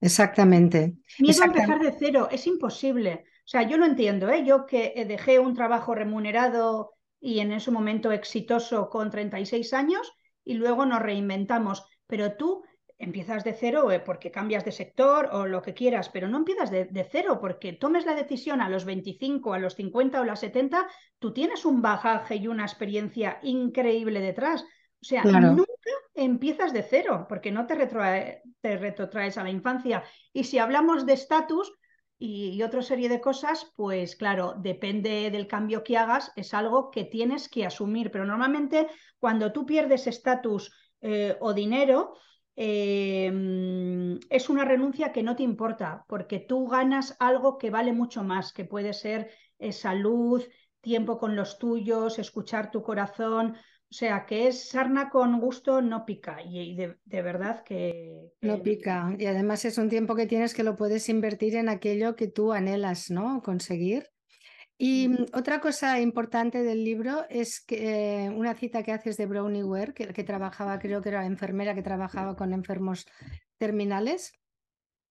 [0.00, 0.94] Exactamente.
[1.18, 3.24] Miedo a empezar de cero, es imposible.
[3.44, 4.44] O sea, yo lo entiendo, ¿eh?
[4.44, 10.12] yo que eh, dejé un trabajo remunerado y en ese momento exitoso con 36 años
[10.44, 12.62] y luego nos reinventamos, pero tú
[12.98, 16.70] empiezas de cero eh, porque cambias de sector o lo que quieras, pero no empiezas
[16.70, 20.88] de, cero porque tomes la decisión a los 25, a los 50 o las 70,
[21.18, 24.64] tú tienes un bagaje y una experiencia increíble detrás.
[25.00, 25.72] O sea, nunca
[26.14, 27.76] empiezas de cero porque no te,
[28.60, 30.02] te retrotraes a la infancia.
[30.32, 31.72] Y si hablamos de estatus
[32.18, 36.90] y, y otra serie de cosas, pues claro, depende del cambio que hagas, es algo
[36.90, 38.10] que tienes que asumir.
[38.10, 38.88] Pero normalmente
[39.20, 42.16] cuando tú pierdes estatus eh, o dinero,
[42.60, 48.24] em, es una renuncia que no te importa, porque tú ganas algo que vale mucho
[48.24, 50.42] más, que puede ser eh, salud,
[50.80, 53.54] tiempo con los tuyos, escuchar tu corazón.
[53.90, 56.42] O sea, que es sarna con gusto, no pica.
[56.42, 59.14] Y, de, verdad que, No pica.
[59.16, 62.52] Y además es un tiempo que tienes que lo puedes invertir en aquello que tú
[62.52, 63.40] anhelas, ¿no?
[63.40, 64.10] Conseguir.
[64.78, 69.26] Y mm, otra cosa importante del libro es que eh, una cita que haces de
[69.26, 73.04] Brownie Ware, que, que, trabajaba, creo que era enfermera que trabajaba con enfermos
[73.58, 74.32] terminales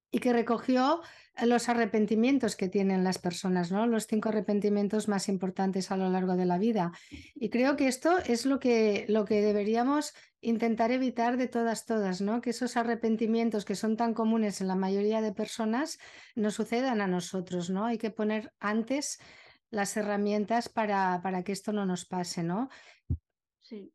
[0.09, 1.01] y que recogió
[1.43, 3.85] los arrepentimientos que tienen las personas, ¿no?
[3.85, 6.91] Los cinco arrepentimientos más importantes a lo largo de la vida.
[7.35, 12.21] Y creo que esto es lo que, lo que deberíamos intentar evitar de todas, todas,
[12.21, 12.41] ¿no?
[12.41, 15.99] Que esos arrepentimientos que son tan comunes en la mayoría de personas
[16.35, 17.85] no sucedan a nosotros, ¿no?
[17.85, 19.19] Hay que poner antes
[19.69, 22.69] las herramientas para, para que esto no nos pase, ¿no?
[23.61, 23.91] Sí.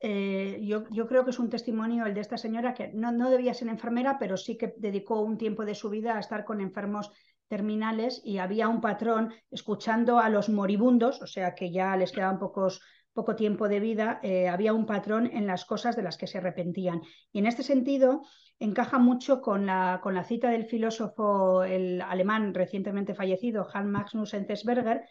[0.00, 3.30] Eh, yo, yo, creo que es un testimonio el de esta señora que no, no
[3.30, 6.60] debía ser enfermera, pero sí que dedicó un tiempo de su vida a estar con
[6.60, 7.10] enfermos
[7.48, 12.38] terminales y había un patrón escuchando a los moribundos, o sea que ya les quedaban
[12.38, 12.82] pocos,
[13.16, 16.38] poco tiempo de vida, eh, había un patrón en las cosas de las que se
[16.38, 17.02] arrepentían.
[17.32, 18.22] Y en este sentido
[18.60, 24.34] encaja mucho con la, con la cita del filósofo el alemán recientemente fallecido, Hans Magnus
[24.34, 25.02] Enzensberger.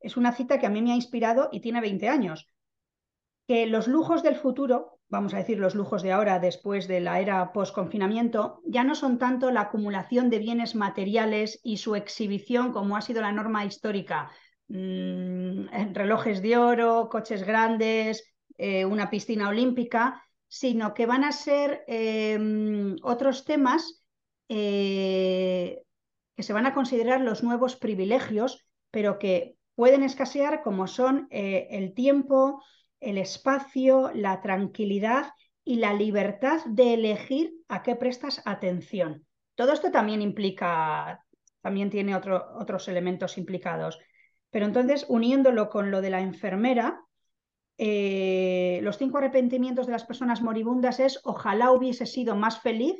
[0.00, 2.46] Es una cita que a mí me ha inspirado y tiene 20 años
[3.46, 7.20] que los lujos del futuro, vamos a decir los lujos de ahora después de la
[7.20, 12.96] era post-confinamiento, ya no son tanto la acumulación de bienes materiales y su exhibición como
[12.96, 14.30] ha sido la norma histórica.
[14.68, 18.24] Mm, relojes de oro, coches grandes,
[18.56, 24.02] eh, una piscina olímpica, sino que van a ser em, otros temas
[24.48, 25.82] eh,
[26.36, 31.66] que se van a considerar los nuevos privilegios, pero que pueden escasear como son eh,
[31.70, 32.62] el tiempo,
[33.00, 35.32] el espacio, la tranquilidad
[35.64, 39.26] y la libertad de elegir a qué prestas atención.
[39.56, 41.24] Todo esto también implica,
[41.60, 43.98] también tiene otros elementos implicados.
[44.54, 47.02] Pero entonces, uniéndolo con lo de la enfermera,
[47.76, 52.94] eh, los cinco arrepentimientos de las personas moribundas es ojalá hubiese sido más feliz,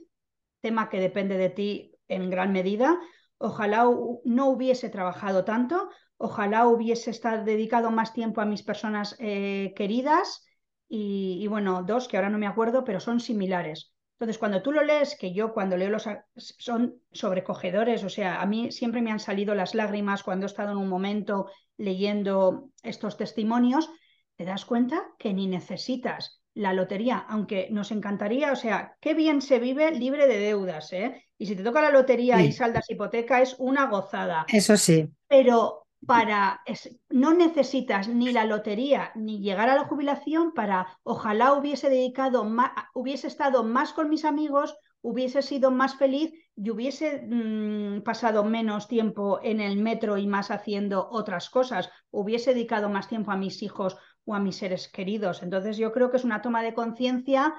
[0.61, 2.99] tema que depende de ti en gran medida,
[3.39, 3.85] ojalá
[4.25, 10.45] no hubiese trabajado tanto, Ojalá hubiese estado dedicado más tiempo a mis personas eh, queridas
[10.89, 13.94] y, bueno, dos que ahora no me acuerdo, pero son similares.
[14.25, 18.47] Entonces, cuando tú lo lees, que yo cuando leo los son sobrecogedores, o sea, a
[18.47, 23.19] mí siempre me han salido las lágrimas cuando he estado en un momento leyendo estos
[23.19, 23.91] testimonios,
[24.37, 29.43] te das cuenta que ni necesitas la lotería, aunque nos encantaría, o sea, qué bien
[29.43, 31.27] se vive libre de deudas, ¿eh?
[31.37, 34.47] Y si te toca la lotería y saldas hipoteca es una gozada.
[34.49, 35.07] Eso sí.
[35.29, 36.63] Pero para,
[37.11, 42.73] no necesitas ni la lotería ni llegar a la jubilación para, ojalá hubiese dedicado, más,
[42.95, 48.89] hubiese estado más con mis amigos, hubiese sido más feliz y hubiese mm, pasado menos
[48.89, 53.63] tiempo en el metro y más haciendo otras cosas, hubiese dedicado más tiempo a mis
[53.63, 55.43] hijos o a mis seres queridos.
[55.43, 57.55] Entonces yo creo que es una toma de conciencia.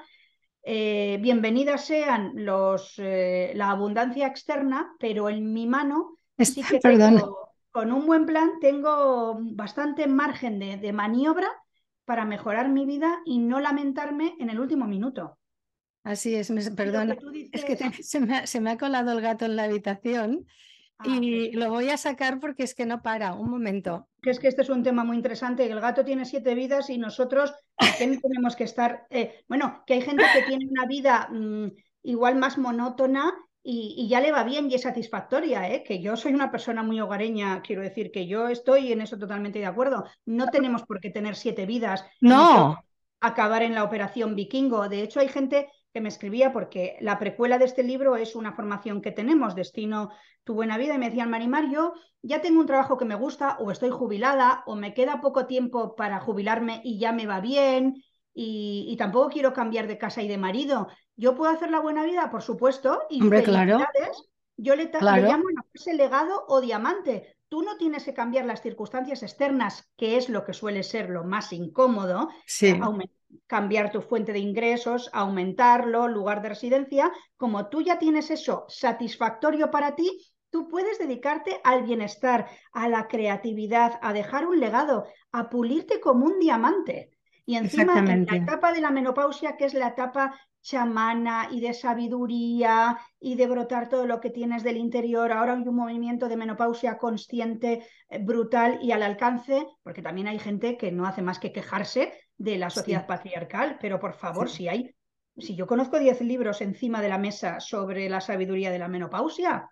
[0.62, 6.80] Eh, bienvenidas sean los, eh, la abundancia externa, pero en mi mano sí que
[7.76, 11.46] con un buen plan tengo bastante margen de, maniobra
[12.06, 15.38] para mejorar mi vida y no lamentarme en el último minuto.
[16.02, 17.18] Así es, perdona,
[17.52, 20.46] es que se, me ha, colado el gato en la habitación
[21.00, 24.08] ah, y lo voy a sacar porque es que no para, un momento.
[24.22, 26.96] Que es que este es un tema muy interesante, el gato tiene siete vidas y
[26.96, 27.52] nosotros
[27.98, 31.72] tenemos que estar, eh, bueno, que hay gente que tiene una vida mm,
[32.04, 33.34] igual más monótona
[33.68, 35.82] y, ya le va bien y es satisfactoria, ¿eh?
[35.82, 39.58] que yo soy una persona muy hogareña, quiero decir que yo estoy en eso totalmente
[39.58, 40.04] de acuerdo.
[40.24, 42.04] No tenemos por qué tener siete vidas.
[42.20, 42.78] No.
[43.20, 44.88] Acabar en la operación vikingo.
[44.88, 48.52] De hecho, hay gente que me escribía porque la precuela de este libro es una
[48.52, 50.10] formación que tenemos, Destino
[50.44, 53.56] tu buena vida, y me decían, Marimar, yo ya tengo un trabajo que me gusta,
[53.58, 57.96] o estoy jubilada, o me queda poco tiempo para jubilarme y ya me va bien,
[58.38, 60.88] y, tampoco quiero cambiar de casa y de marido.
[61.16, 62.30] ¿Yo puedo hacer la buena vida?
[62.30, 63.02] Por supuesto.
[63.08, 63.78] Y Hombre, claro.
[64.58, 67.36] Yo le, llamo ese legado o diamante.
[67.48, 71.24] Tú no tienes que cambiar las circunstancias externas, que es lo que suele ser lo
[71.24, 72.28] más incómodo.
[72.46, 72.78] Sí.
[73.46, 77.12] cambiar tu fuente de ingresos, aumentarlo, lugar de residencia.
[77.36, 83.08] Como tú ya tienes eso satisfactorio para ti, tú puedes dedicarte al bienestar, a la
[83.08, 87.10] creatividad, a dejar un legado, a pulirte como un diamante.
[87.44, 90.34] Y encima, en la etapa de la menopausia, que es la etapa
[90.66, 95.30] chamana y de sabiduría y de brotar todo lo que tienes del interior.
[95.30, 100.40] Ahora hay un movimiento de menopausia consciente, eh, brutal y al alcance, porque también hay
[100.40, 104.66] gente que no hace más que quejarse de la sociedad patriarcal, pero por favor, si
[104.66, 104.92] hay
[105.38, 109.70] si yo conozco 10 libros encima de la mesa sobre la sabiduría de la menopausia,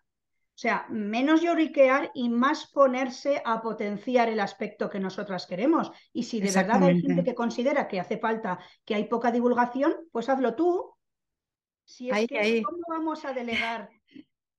[0.55, 5.91] o sea, menos lloriquear y más ponerse a potenciar el aspecto que nosotras queremos.
[6.13, 9.97] Y si de verdad hay gente que considera que hace falta, que hay poca divulgación,
[10.13, 10.95] pues hazlo tú.
[11.85, 13.91] Si es que, ¿cómo vamos a delegar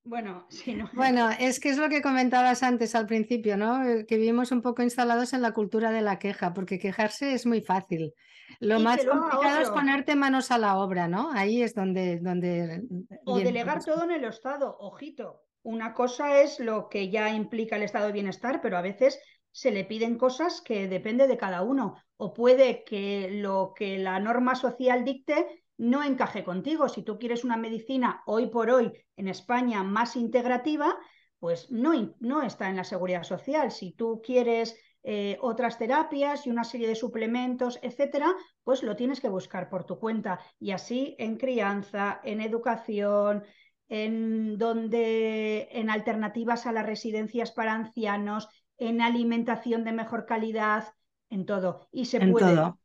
[0.05, 0.87] bueno, sí, no.
[0.93, 3.81] bueno, es que es lo que comentabas antes al principio, ¿no?
[4.07, 7.61] Que vivimos un poco instalados en la cultura de la queja, porque quejarse es muy
[7.61, 8.13] fácil.
[8.59, 11.31] Lo más complicado es ponerte manos a la obra, ¿no?
[11.31, 12.19] Ahí es donde...
[12.19, 12.83] donde
[13.25, 15.41] o delegar todo en el Estado, ojito.
[15.65, 19.19] Una cosa es lo que ya implica el estado de bienestar, pero a veces
[19.51, 21.95] se le piden cosas que depende de cada uno.
[22.17, 26.87] O puede que lo que la norma social dicte no encaje contigo.
[26.87, 30.99] Si tú quieres una medicina hoy por hoy en España más integrativa,
[31.39, 33.71] pues no, no está en la seguridad social.
[33.71, 39.19] Si tú quieres eh, otras terapias y una serie de suplementos, etcétera, pues lo tienes
[39.19, 40.39] que buscar por tu cuenta.
[40.59, 43.43] Y así en crianza, en educación,
[43.87, 50.93] en donde en alternativas a las residencias para ancianos, en alimentación de mejor calidad,
[51.29, 51.87] en todo.
[51.91, 52.55] Y se puede.
[52.55, 52.79] Todo.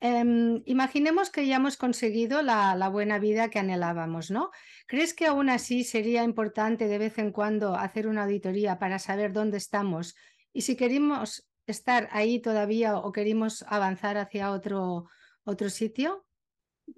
[0.00, 4.50] Em, imaginemos que ya hemos conseguido la, buena vida que anhelábamos, ¿no?
[4.86, 9.32] ¿Crees que aún así sería importante de vez en cuando hacer una auditoría para saber
[9.32, 10.14] dónde estamos?
[10.52, 15.06] Y si queremos estar ahí todavía o queremos avanzar hacia otro,
[15.44, 16.24] otro sitio?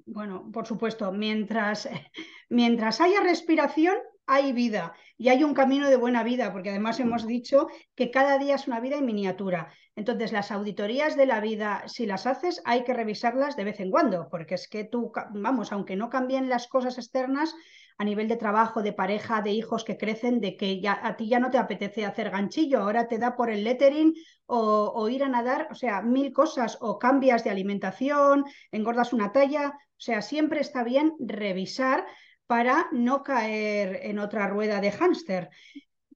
[0.07, 1.88] Bueno, por supuesto, mientras,
[2.49, 7.26] mientras haya respiración, hay vida y hay un camino de buena vida, porque además hemos
[7.26, 9.72] dicho que cada día es una vida en miniatura.
[9.97, 13.90] Entonces, las auditorías de la vida, si las haces, hay que revisarlas de vez en
[13.90, 17.55] cuando, porque es que tú, vamos, aunque no cambien las cosas externas,
[17.99, 21.28] a nivel de trabajo, de pareja, de hijos que crecen, de que ya, a ti
[21.28, 24.14] ya no te apetece hacer ganchillo, ahora te da por el lettering
[24.47, 29.32] o, o ir a nadar, o sea, mil cosas, o cambias de alimentación, engordas una
[29.32, 32.05] talla, o sea, siempre está bien revisar
[32.47, 35.51] para no caer en otra rueda de hámster.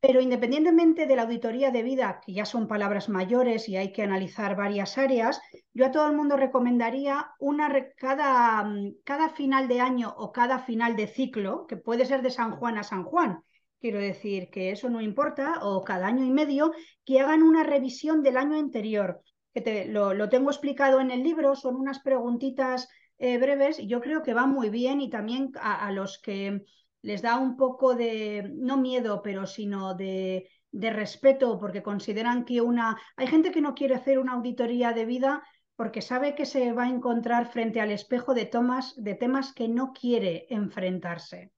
[0.00, 4.02] Pero independientemente de la auditoría de vida, que ya son palabras mayores y hay que
[4.02, 5.40] analizar varias áreas,
[5.72, 8.70] yo a todo el mundo recomendaría una cada,
[9.04, 12.78] cada final de año o cada final de ciclo, que puede ser de San Juan
[12.78, 13.42] a San Juan,
[13.80, 16.72] quiero decir que eso no importa, o cada año y medio,
[17.04, 19.22] que hagan una revisión del año anterior.
[19.54, 22.88] Que te, lo, lo tengo explicado en el libro, son unas preguntitas
[23.18, 26.62] eh, breves, yo creo que va muy bien y también a, los que
[27.06, 32.60] les da un poco de, no miedo, pero sino de, de respeto, porque consideran que
[32.60, 33.00] una...
[33.16, 35.44] Hay gente que no quiere hacer una auditoría de vida
[35.76, 39.68] porque sabe que se va a encontrar frente al espejo de, tomas, de temas que
[39.68, 41.52] no quiere enfrentarse,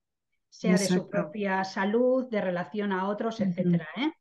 [0.50, 3.88] sea de su propia salud, de relación a otros, etcétera.
[3.96, 4.12] ¿eh?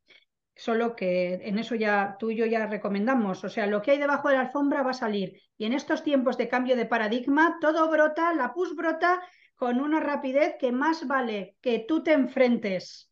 [0.56, 3.98] solo que en eso ya tú y yo ya recomendamos, o sea, lo que hay
[3.98, 5.42] debajo de la alfombra va a salir.
[5.58, 9.22] Y en estos tiempos de cambio de paradigma, todo brota, la pus brota
[9.58, 13.12] con una rapidez que más vale que tú te enfrentes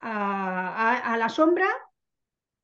[0.00, 1.66] a, la sombra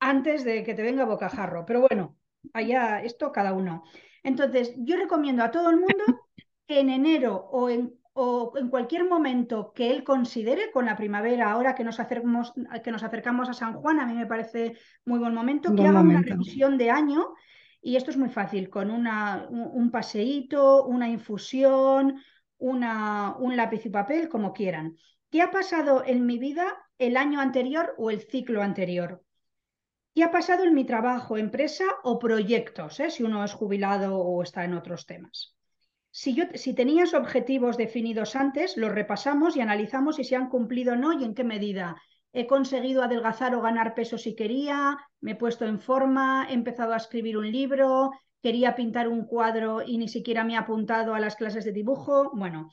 [0.00, 1.66] antes de que te venga bocajarro.
[1.66, 2.16] Pero bueno,
[2.54, 3.84] allá esto cada uno.
[4.22, 6.04] Entonces, yo recomiendo a todo el mundo
[6.66, 11.50] que en enero o en o en cualquier momento que él considere con la primavera,
[11.50, 15.18] ahora que nos, acercamos, que nos acercamos a San Juan, a mí me parece muy
[15.18, 17.34] buen momento, que haga una revisión de año.
[17.82, 22.22] Y esto es muy fácil, con una, un paseíto, una infusión,
[22.58, 24.96] una, un lápiz y papel, como quieran.
[25.30, 29.24] ¿Qué ha pasado en mi vida el año anterior o el ciclo anterior?
[30.14, 33.00] ¿Qué ha pasado en mi trabajo, empresa o proyectos?
[33.00, 33.10] Eh?
[33.10, 35.56] Si uno es jubilado o está en otros temas.
[36.12, 40.92] Si, yo, si tenías objetivos definidos antes, los repasamos y analizamos si se han cumplido
[40.92, 41.96] o no y en qué medida.
[42.32, 46.92] He conseguido adelgazar o ganar peso si quería, me he puesto en forma, he empezado
[46.92, 48.12] a escribir un libro,
[48.44, 52.30] quería pintar un cuadro y ni siquiera me he apuntado a las clases de dibujo.
[52.34, 52.70] Bueno,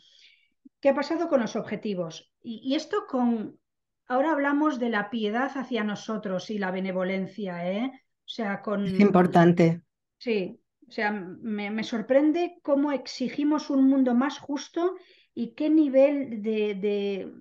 [0.82, 2.30] ¿qué ha pasado con los objetivos?
[2.44, 3.58] Y, y esto con...
[4.06, 7.86] Ahora hablamos de la piedad hacia nosotros y la benevolencia, ¿eh?
[7.86, 8.86] O sea, con...
[8.86, 9.82] Es importante.
[10.18, 10.60] Sí,
[10.90, 14.98] o sea, me, sorprende cómo exigimos un mundo más justo
[15.34, 17.32] y qué nivel de...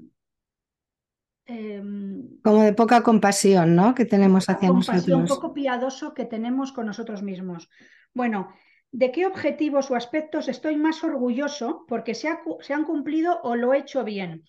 [2.43, 3.95] Como de poca compasión, ¿no?
[3.95, 5.39] Que tenemos hacia compasión, nosotros.
[5.39, 7.69] poco piadoso que tenemos con nosotros mismos.
[8.15, 8.53] Bueno,
[8.93, 12.29] ¿de qué objetivos o aspectos estoy más orgulloso porque se,
[12.61, 14.45] se han cumplido o lo he hecho bien?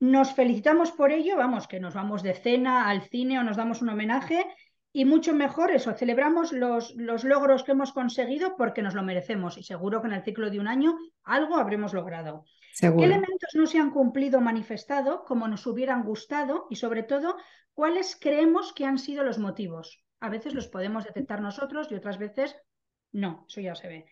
[0.00, 3.82] Nos felicitamos por ello, vamos, que nos vamos de cena al cine o nos damos
[3.82, 4.44] un homenaje
[4.92, 9.58] y mucho mejor eso, celebramos los, los, logros que hemos conseguido porque nos lo merecemos
[9.58, 12.44] y seguro que en el ciclo de un año algo habremos logrado.
[12.80, 17.36] ¿Qué elementos no se han cumplido o manifestado como nos hubieran gustado y sobre todo
[17.72, 20.04] cuáles creemos que han sido los motivos?
[20.20, 22.56] A veces los podemos detectar nosotros y otras veces
[23.12, 24.06] no, eso ya se ve.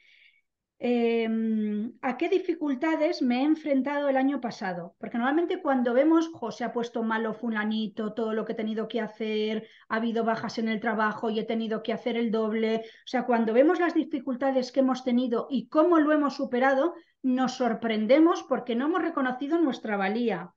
[0.85, 4.97] Em, a qué dificultades me he enfrentado el año pasado.
[4.99, 9.01] Porque normalmente cuando vemos, José ha puesto malo fulanito, todo lo que he tenido que
[9.01, 12.83] hacer, ha habido bajas en el trabajo y he tenido que hacer el doble.
[12.85, 17.53] O sea, cuando vemos las dificultades que hemos tenido y cómo lo hemos superado, nos
[17.53, 20.53] sorprendemos porque no hemos reconocido nuestra valía.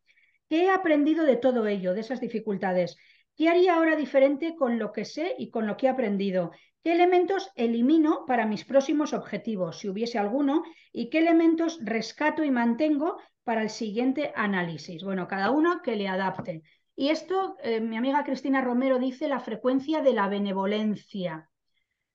[0.49, 2.97] ¿Qué he aprendido de todo ello, de esas dificultades?
[3.35, 6.51] ¿Qué haría ahora diferente con lo que sé y con lo que he aprendido?
[6.83, 10.63] ¿Qué elementos elimino para mis próximos objetivos, si hubiese alguno?
[10.93, 15.03] ¿Y qué elementos rescato y mantengo para el siguiente análisis?
[15.03, 16.61] Bueno, cada uno que le adapte.
[16.95, 21.49] Y esto, eh, mi amiga Cristina Romero dice la frecuencia de la benevolencia.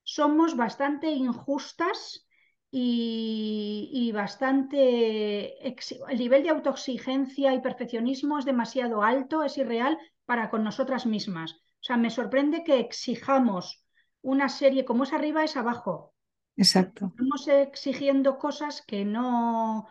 [0.02, 2.26] Somos bastante injustas
[2.70, 5.66] y, bastante...
[5.68, 9.98] El nivel de autoexigencia y perfeccionismo es demasiado alto, es irreal
[10.30, 11.54] para con nosotras mismas.
[11.54, 13.84] O sea, me sorprende que exijamos
[14.22, 16.14] una serie como es arriba, es abajo.
[16.56, 17.06] Exacto.
[17.06, 19.88] Estamos exigiendo cosas que no...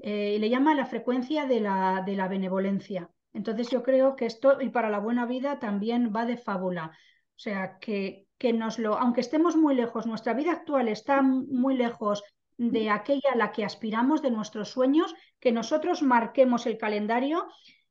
[0.00, 3.10] Eh, le llama la frecuencia de la, de la benevolencia.
[3.32, 6.92] Entonces yo creo que esto, y para la buena vida, también va de fábula.
[7.34, 11.76] O sea, que, que nos lo, aunque estemos muy lejos, nuestra vida actual está muy
[11.76, 12.22] lejos
[12.58, 17.48] de aquella a la que aspiramos, de nuestros sueños, que nosotros marquemos el calendario.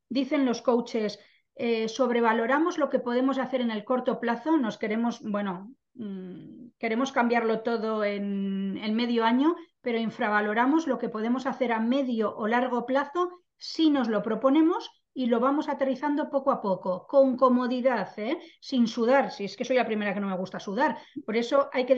[0.08, 1.20] Dicen los coaches,
[1.62, 7.12] eh, sobrevaloramos lo que podemos hacer en el corto plazo, nos queremos, bueno, mm, queremos
[7.12, 12.48] cambiarlo todo en, en medio año, pero infravaloramos lo que podemos hacer a medio o
[12.48, 18.08] largo plazo si nos lo proponemos y lo vamos aterrizando poco a poco, con comodidad,
[18.18, 18.40] ¿eh?
[18.62, 20.98] sin sudar, si es que soy la primera que no me gusta sudar.
[21.26, 21.96] Por eso hay que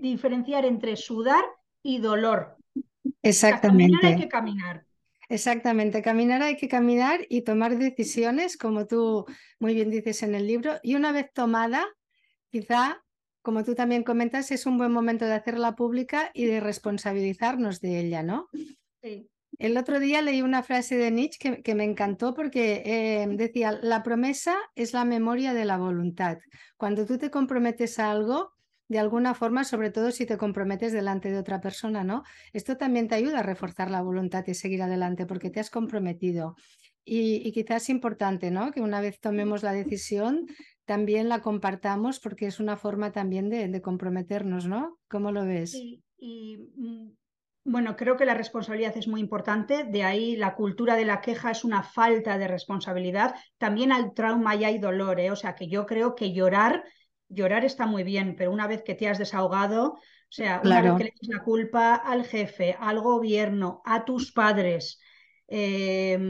[0.00, 1.44] diferenciar entre sudar
[1.82, 2.56] y dolor.
[3.20, 3.98] Exactamente.
[3.98, 4.85] caminar hay que caminar.
[5.28, 9.26] Exactamente, caminar hay que caminar y tomar decisiones, como tú
[9.58, 11.84] muy bien dices en el libro, y una vez tomada,
[12.50, 13.02] quizá,
[13.42, 18.00] como tú también comentas, es un buen momento de hacerla pública y de responsabilizarnos de
[18.00, 18.48] ella, ¿no?
[19.02, 19.28] Sí.
[19.58, 24.02] El otro día leí una frase de Nietzsche que, me encantó porque eh, decía, la
[24.02, 26.38] promesa es la memoria de la voluntad.
[26.76, 28.52] Cuando tú te comprometes a algo,
[28.88, 32.22] de alguna forma, sobre todo si te comprometes delante de otra persona, ¿no?
[32.52, 36.54] Esto también te ayuda a reforzar la voluntad y seguir adelante porque te has comprometido.
[37.08, 38.72] Y, quizás es importante, ¿no?
[38.72, 40.46] Que una vez tomemos la decisión,
[40.84, 44.98] también la compartamos porque es una forma también de, comprometernos, ¿no?
[45.08, 45.80] ¿Cómo lo ves?
[46.20, 47.10] Mm,
[47.62, 51.50] bueno, creo que la responsabilidad es muy importante, de ahí la cultura de la queja
[51.50, 53.34] es una falta de responsabilidad.
[53.58, 55.30] También al trauma ya hay dolor, ¿eh?
[55.30, 56.84] o sea que yo creo que llorar,
[57.28, 60.92] llorar está muy bien, pero una vez que te has desahogado, o sea, una vez
[60.96, 65.00] que le echas la culpa al jefe, al gobierno, a tus padres,
[65.48, 66.20] em,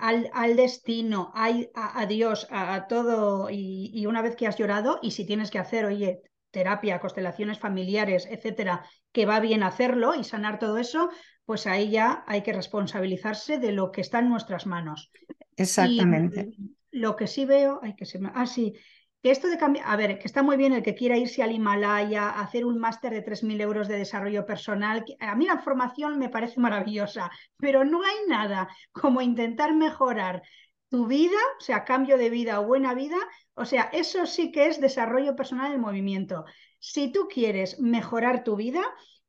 [0.00, 5.24] al, destino, a, Dios, a, todo, y, y, una vez que has llorado, y si
[5.26, 10.78] tienes que hacer, oye, terapia, constelaciones familiares, etcétera, que va bien hacerlo y sanar todo
[10.78, 11.10] eso,
[11.44, 15.10] pues ahí ya hay que responsabilizarse de lo que está en nuestras manos.
[15.56, 16.50] Exactamente.
[16.90, 18.30] lo que sí veo, hay que se me...
[18.34, 18.74] Ah, sí,
[19.22, 21.52] que esto de cambiar, a ver, que está muy bien el que quiera irse al
[21.52, 25.04] Himalaya, hacer un máster de 3.000 euros de desarrollo personal.
[25.20, 30.42] A mí la formación me parece maravillosa, pero no hay nada como intentar mejorar
[30.88, 33.16] tu vida, o sea, cambio de vida o buena vida,
[33.54, 36.44] o sea, eso sí que es desarrollo personal en movimiento.
[36.78, 38.82] Si tú quieres mejorar tu vida,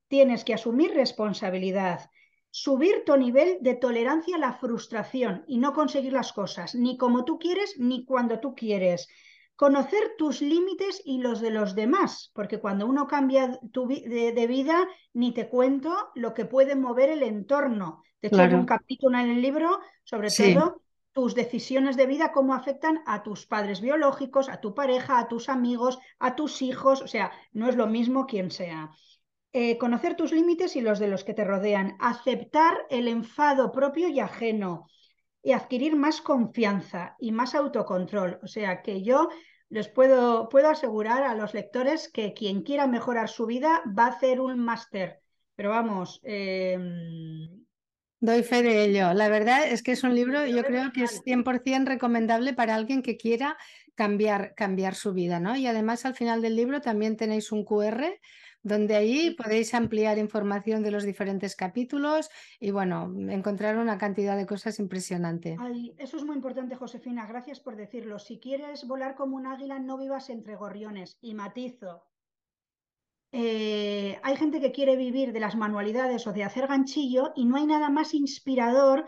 [0.07, 2.09] tienes que asumir responsabilidad,
[2.51, 7.25] subir tu nivel de tolerancia a la frustración y no conseguir las cosas, ni como
[7.25, 9.07] tú quieres, ni cuando tú quieres.
[9.59, 14.87] Conocer tus límites y los de los demás, porque cuando uno cambia tu de, vida,
[15.11, 18.01] ni te cuento lo que puede mover el entorno.
[18.21, 20.81] De hecho, hay un capítulo en el libro sobre todo
[21.11, 25.49] tus decisiones de vida, cómo afectan a tus padres biológicos, a tu pareja, a tus
[25.49, 28.91] amigos, a tus hijos, o sea, no es lo mismo quien sea.
[29.51, 34.07] Eh, conocer tus límites y los de los que te rodean, aceptar el enfado propio
[34.07, 34.87] y ajeno
[35.41, 38.39] y adquirir más confianza y más autocontrol.
[38.43, 39.29] O sea, que yo
[39.69, 44.09] les puedo, puedo asegurar a los lectores que quien quiera mejorar su vida va a
[44.09, 45.21] hacer un máster.
[45.55, 47.65] Pero vamos, em,
[48.21, 49.13] Doy fe de ello.
[49.13, 53.01] La verdad es que es un libro, yo creo que es 100% recomendable para alguien
[53.01, 53.57] que quiera
[53.95, 55.55] cambiar, cambiar su vida, ¿no?
[55.55, 58.19] Y además al final del libro también tenéis un QR
[58.63, 62.29] donde ahí podéis ampliar información de los diferentes capítulos
[62.59, 65.57] y bueno, encontrar una cantidad de cosas impresionante.
[65.97, 67.25] eso es muy importante, Josefina.
[67.25, 68.19] Gracias por decirlo.
[68.19, 71.17] Si quieres volar como un águila, no vivas entre gorriones.
[71.21, 72.03] Y matizo,
[73.31, 77.57] eh, hay gente que quiere vivir de las manualidades o de hacer ganchillo y no
[77.57, 79.05] hay nada más inspirador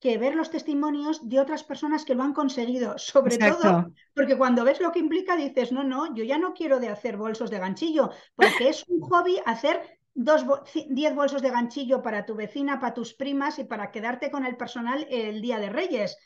[0.00, 4.64] que ver los testimonios de otras personas que lo han conseguido, sobre todo porque cuando
[4.64, 7.58] ves lo que implica dices, no, no, yo ya no quiero de hacer bolsos de
[7.58, 10.44] ganchillo, porque es un hobby hacer dos,
[10.88, 14.56] diez bolsos de ganchillo para tu vecina, para tus primas y para quedarte con el
[14.56, 16.16] personal el día de Reyes.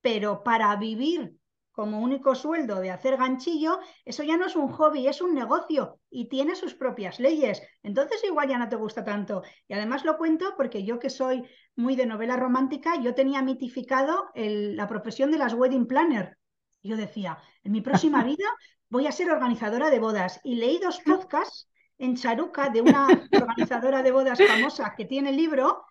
[0.00, 1.36] Pero para vivir
[1.76, 6.00] como único sueldo de hacer ganchillo, eso ya no es un hobby, es un negocio
[6.08, 7.62] y tiene sus propias leyes.
[7.82, 9.42] Entonces igual ya no te gusta tanto.
[9.68, 11.44] Y además lo cuento porque yo que soy
[11.76, 16.38] muy de novela romántica, yo tenía mitificado la profesión de las wedding planner.
[16.82, 18.48] Yo decía, en mi próxima vida
[18.88, 20.40] voy a ser organizadora de bodas.
[20.44, 21.68] Y leí dos podcasts
[21.98, 25.84] en Charuca de una organizadora de bodas famosa que tiene el libro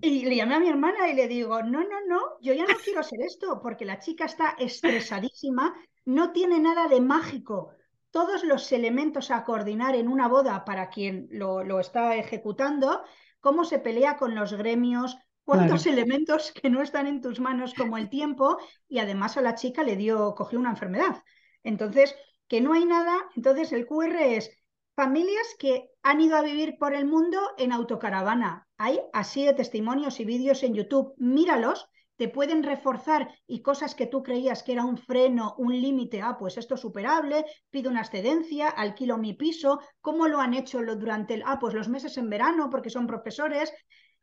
[0.00, 2.76] y le llamé a mi hermana y le digo, no, no, no, yo ya no
[2.82, 5.74] quiero hacer esto porque la chica está estresadísima,
[6.04, 7.70] no tiene nada de mágico.
[8.10, 13.02] Todos los elementos a coordinar en una boda para quien lo, lo está ejecutando,
[13.40, 17.98] cómo se pelea con los gremios, cuántos elementos que no están en tus manos como
[17.98, 21.22] el tiempo y además a la chica le dio, cogió una enfermedad.
[21.62, 22.14] Entonces,
[22.48, 24.50] que no hay nada, entonces el QR es
[24.94, 28.66] familias que han ido a vivir por el mundo en autocaravana.
[28.76, 31.14] Hay así de testimonios y vídeos en YouTube.
[31.16, 36.20] Míralos, te pueden reforzar y cosas que tú creías que era un freno, un límite,
[36.20, 40.80] ah, pues esto es superable, pido una excedencia, alquilo mi piso, cómo lo han hecho
[40.82, 43.72] durante el, ah, pues los meses en verano porque son profesores.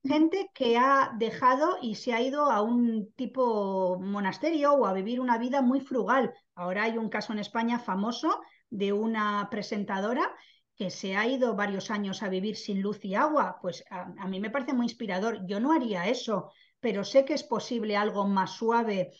[0.01, 5.19] Gente que ha dejado y se ha ido a un tipo monasterio o a vivir
[5.19, 6.33] una vida muy frugal.
[6.55, 8.39] Ahora hay un caso en España famoso
[8.69, 10.33] de una presentadora
[10.79, 14.39] que se ha ido varios años a vivir sin luz y agua, pues a, mí
[14.39, 15.45] me parece muy inspirador.
[15.45, 19.11] Yo no haría eso, pero sé que es posible algo más suave.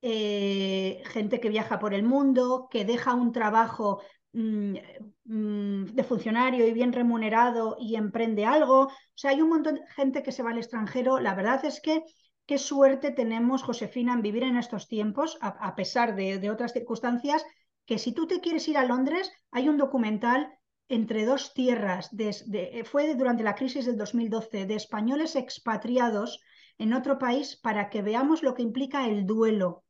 [0.00, 4.00] Eh, gente que viaja por el mundo, que deja un trabajo
[4.32, 4.76] mm,
[5.24, 8.84] mm, de funcionario y bien remunerado y emprende algo.
[8.84, 11.20] O sea, hay un montón de gente que se va al extranjero.
[11.20, 12.02] La verdad es que
[12.46, 17.44] qué suerte tenemos, Josefina, en vivir en estos tiempos, a, pesar de, de otras circunstancias,
[17.84, 20.50] que si tú te quieres ir a Londres, hay un documental
[20.88, 26.40] entre dos tierras, eh, fue durante la crisis del 2012, de españoles expatriados
[26.78, 29.84] en otro país para que veamos lo que implica el duelo,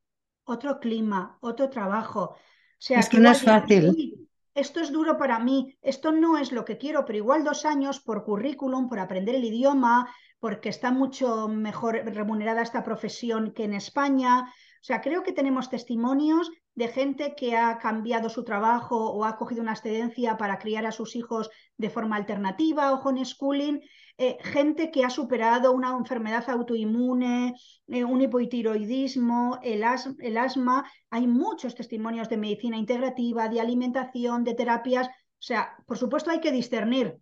[0.45, 2.21] otro clima, otro trabajo.
[2.21, 2.37] O
[2.77, 4.29] sea, que no es fácil.
[4.53, 7.99] Esto es duro para mí, esto no es lo que quiero, pero igual dos años
[7.99, 13.73] por currículum, por aprender el idioma, porque está mucho mejor remunerada esta profesión que en
[13.73, 14.53] España.
[14.85, 19.35] O sea, creo que tenemos testimonios de gente que ha cambiado su trabajo o ha
[19.35, 23.81] cogido una excedencia para criar a sus hijos de forma alternativa o homeschooling,
[24.19, 27.55] eh, gente que ha superado una enfermedad autoinmune,
[27.87, 29.83] eh, un hipotiroidismo, el,
[30.19, 30.87] el asma.
[31.09, 35.07] Hay muchos testimonios de medicina integrativa, de alimentación, de terapias.
[35.07, 37.17] O sea, por supuesto hay que discernir.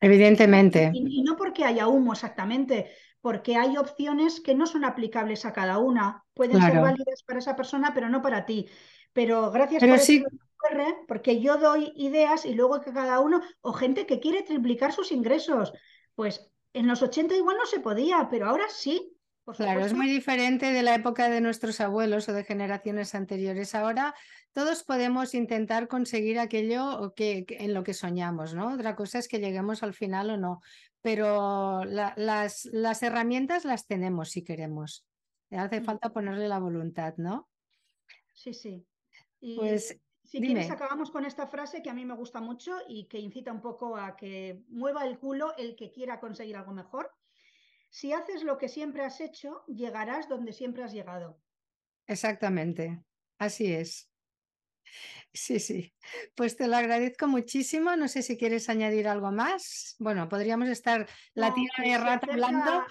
[0.00, 0.90] Evidentemente.
[0.92, 2.90] Y, y, no porque haya humo exactamente,
[3.24, 6.26] porque hay opciones que no son aplicables a cada una.
[6.34, 8.68] Pueden ser válidas para esa persona, pero no para ti.
[9.14, 10.22] Pero gracias por sí.
[11.08, 15.10] porque yo doy ideas y luego que cada uno, o gente que quiere triplicar sus
[15.10, 15.72] ingresos,
[16.14, 19.16] pues en los 80 igual no se podía, pero ahora sí.
[19.56, 23.74] Claro, es muy diferente de la época de nuestros abuelos o de generaciones anteriores.
[23.74, 24.14] Ahora
[24.52, 28.74] todos podemos intentar conseguir aquello que, en lo que soñamos, ¿no?
[28.74, 30.60] Otra cosa es que lleguemos al final o no
[31.04, 35.06] pero las, las, herramientas las tenemos si queremos.
[35.50, 35.84] Hace mm.
[35.84, 37.50] falta ponerle la voluntad, ¿no?
[38.32, 38.86] Sí, sí.
[39.54, 43.18] pues si quieres, acabamos con esta frase que a mí me gusta mucho y que
[43.18, 47.12] incita un poco a que mueva el culo el que quiera conseguir algo mejor.
[47.90, 51.38] Si haces lo que siempre has hecho, llegarás donde siempre has llegado.
[52.06, 53.04] Exactamente,
[53.38, 54.10] así es.
[55.32, 55.92] Sí, sí.
[56.34, 57.96] Pues te lo agradezco muchísimo.
[57.96, 59.96] No sé si quieres añadir algo más.
[59.98, 62.84] Bueno, podríamos estar la tierra de rato hablando.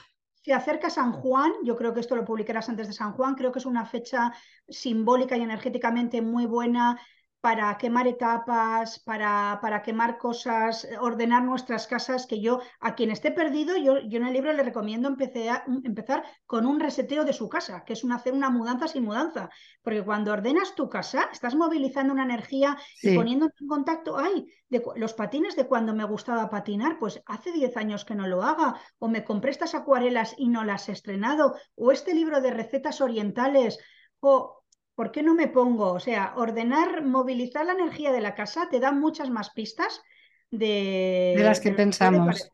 [0.44, 3.54] Se acerca San Juan, yo creo que esto lo publicarás antes de San Juan, creo
[3.54, 4.34] que es una fecha
[4.68, 7.00] simbólica y energéticamente muy buena
[7.44, 13.32] para quemar etapas, para, para, quemar cosas, ordenar nuestras casas, que yo, a quien esté
[13.32, 17.84] perdido, yo, yo en el libro le recomiendo empezar con un reseteo de su casa,
[17.84, 19.50] que es un, hacer una mudanza sin mudanza,
[19.82, 24.82] porque cuando ordenas tu casa, estás movilizando una energía y poniéndote en contacto, ay, de,
[24.96, 28.80] los patines de cuando me gustaba patinar, pues hace 10 años que no lo haga,
[29.00, 33.02] o me compré estas acuarelas y no las he estrenado, o este libro de recetas
[33.02, 33.80] orientales,
[34.22, 34.63] o
[34.96, 35.94] ¿por qué no me pongo?
[35.94, 40.02] O sea, ordenar, movilizar la energía de la casa te da muchas más pistas
[40.50, 42.50] de, las que pensamos.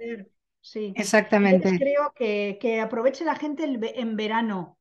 [0.61, 0.93] sí.
[0.95, 1.77] Exactamente.
[1.77, 4.77] creo que, que, aproveche la gente en verano,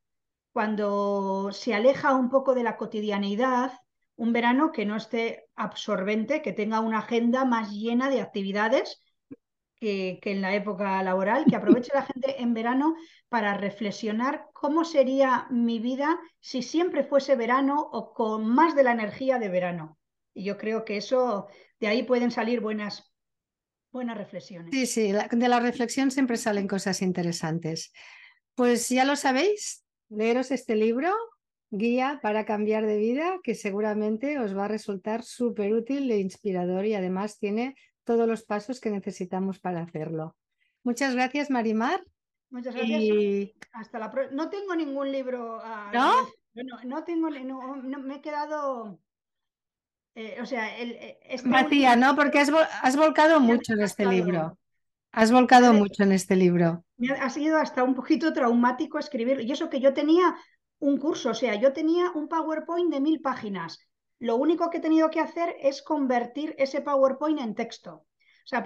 [0.53, 3.73] cuando se aleja un poco de la cotidianeidad,
[4.17, 9.03] un verano que no esté absorbente, que tenga una agenda más llena de actividades
[9.81, 12.97] que, en la época laboral, que aproveche la gente en verano
[13.29, 18.93] para reflexionar cómo sería mi vida si siempre fuese verano o con más de la
[18.93, 19.99] energía de verano.
[20.35, 21.49] Y yo creo que eso,
[21.81, 23.09] de ahí pueden salir buenas,
[23.91, 24.71] Buenas reflexiones.
[24.71, 27.93] Sí, sí, de la reflexión siempre salen cosas interesantes.
[28.55, 31.13] Pues ya lo sabéis, leeros este libro,
[31.71, 36.87] Guía para cambiar de vida, que seguramente os va a resultar súper útil e inspirador
[36.87, 37.77] y además tiene
[38.09, 40.35] todos los pasos que necesitamos para hacerlo.
[40.83, 42.03] Muchas gracias, Marimar.
[42.49, 43.51] Muchas gracias.
[43.71, 44.43] Hasta la próxima.
[44.43, 45.61] No tengo ningún libro.
[45.63, 46.13] Ah, ¿No?
[46.55, 48.99] No, no tengo, no, me he quedado.
[50.15, 52.17] Eh, o sea, el, este Vacía, ¿no?
[52.17, 54.59] Porque has, volcado mucho en este libro.
[55.13, 56.87] Has volcado mucho en este libro.
[57.21, 59.43] Ha sido hasta un poquito traumático escribirlo.
[59.43, 60.35] Y eso que yo tenía
[60.79, 63.79] un curso, o sea, yo tenía un PowerPoint de mil páginas.
[64.21, 68.07] Lo único que he tenido que hacer es convertir ese PowerPoint en texto.
[68.45, 68.65] O sea,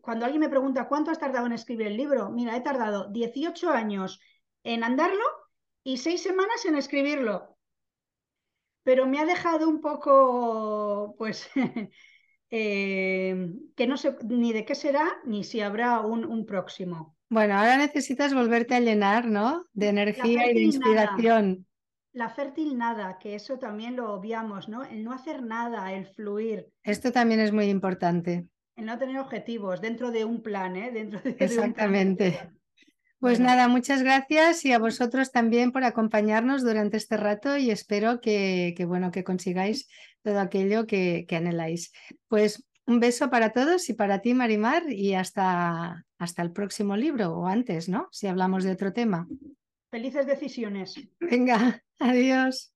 [0.00, 3.70] cuando alguien me pregunta cuánto has tardado en escribir el libro, mira, he tardado 18
[3.70, 4.18] años
[4.64, 5.22] en andarlo
[5.84, 7.56] y seis semanas en escribirlo.
[8.82, 11.50] Pero me ha dejado un poco, pues,
[12.50, 17.14] eh, que no sé ni de qué será ni si habrá un, próximo.
[17.28, 19.66] Bueno, ahora necesitas volverte a llenar, ¿no?
[19.72, 21.66] De energía y de inspiración.
[22.12, 24.84] La fértil nada, que eso también lo obviamos, ¿no?
[24.84, 26.68] El no hacer nada, el fluir.
[26.82, 28.48] Esto también es muy importante.
[28.76, 30.90] El no tener objetivos dentro de un plan, ¿eh?
[30.90, 32.40] Dentro de, Exactamente.
[33.20, 38.20] Pues nada, muchas gracias y a vosotros también por acompañarnos durante este rato y espero
[38.22, 39.88] que, bueno, que consigáis
[40.22, 41.92] todo aquello que, que, anheláis.
[42.28, 47.34] Pues un beso para todos y para ti, Marimar, y hasta, hasta el próximo libro
[47.34, 48.08] o antes, ¿no?
[48.10, 49.28] Si hablamos de otro tema.
[49.90, 50.94] Felices decisiones.
[51.20, 52.72] Venga, adiós.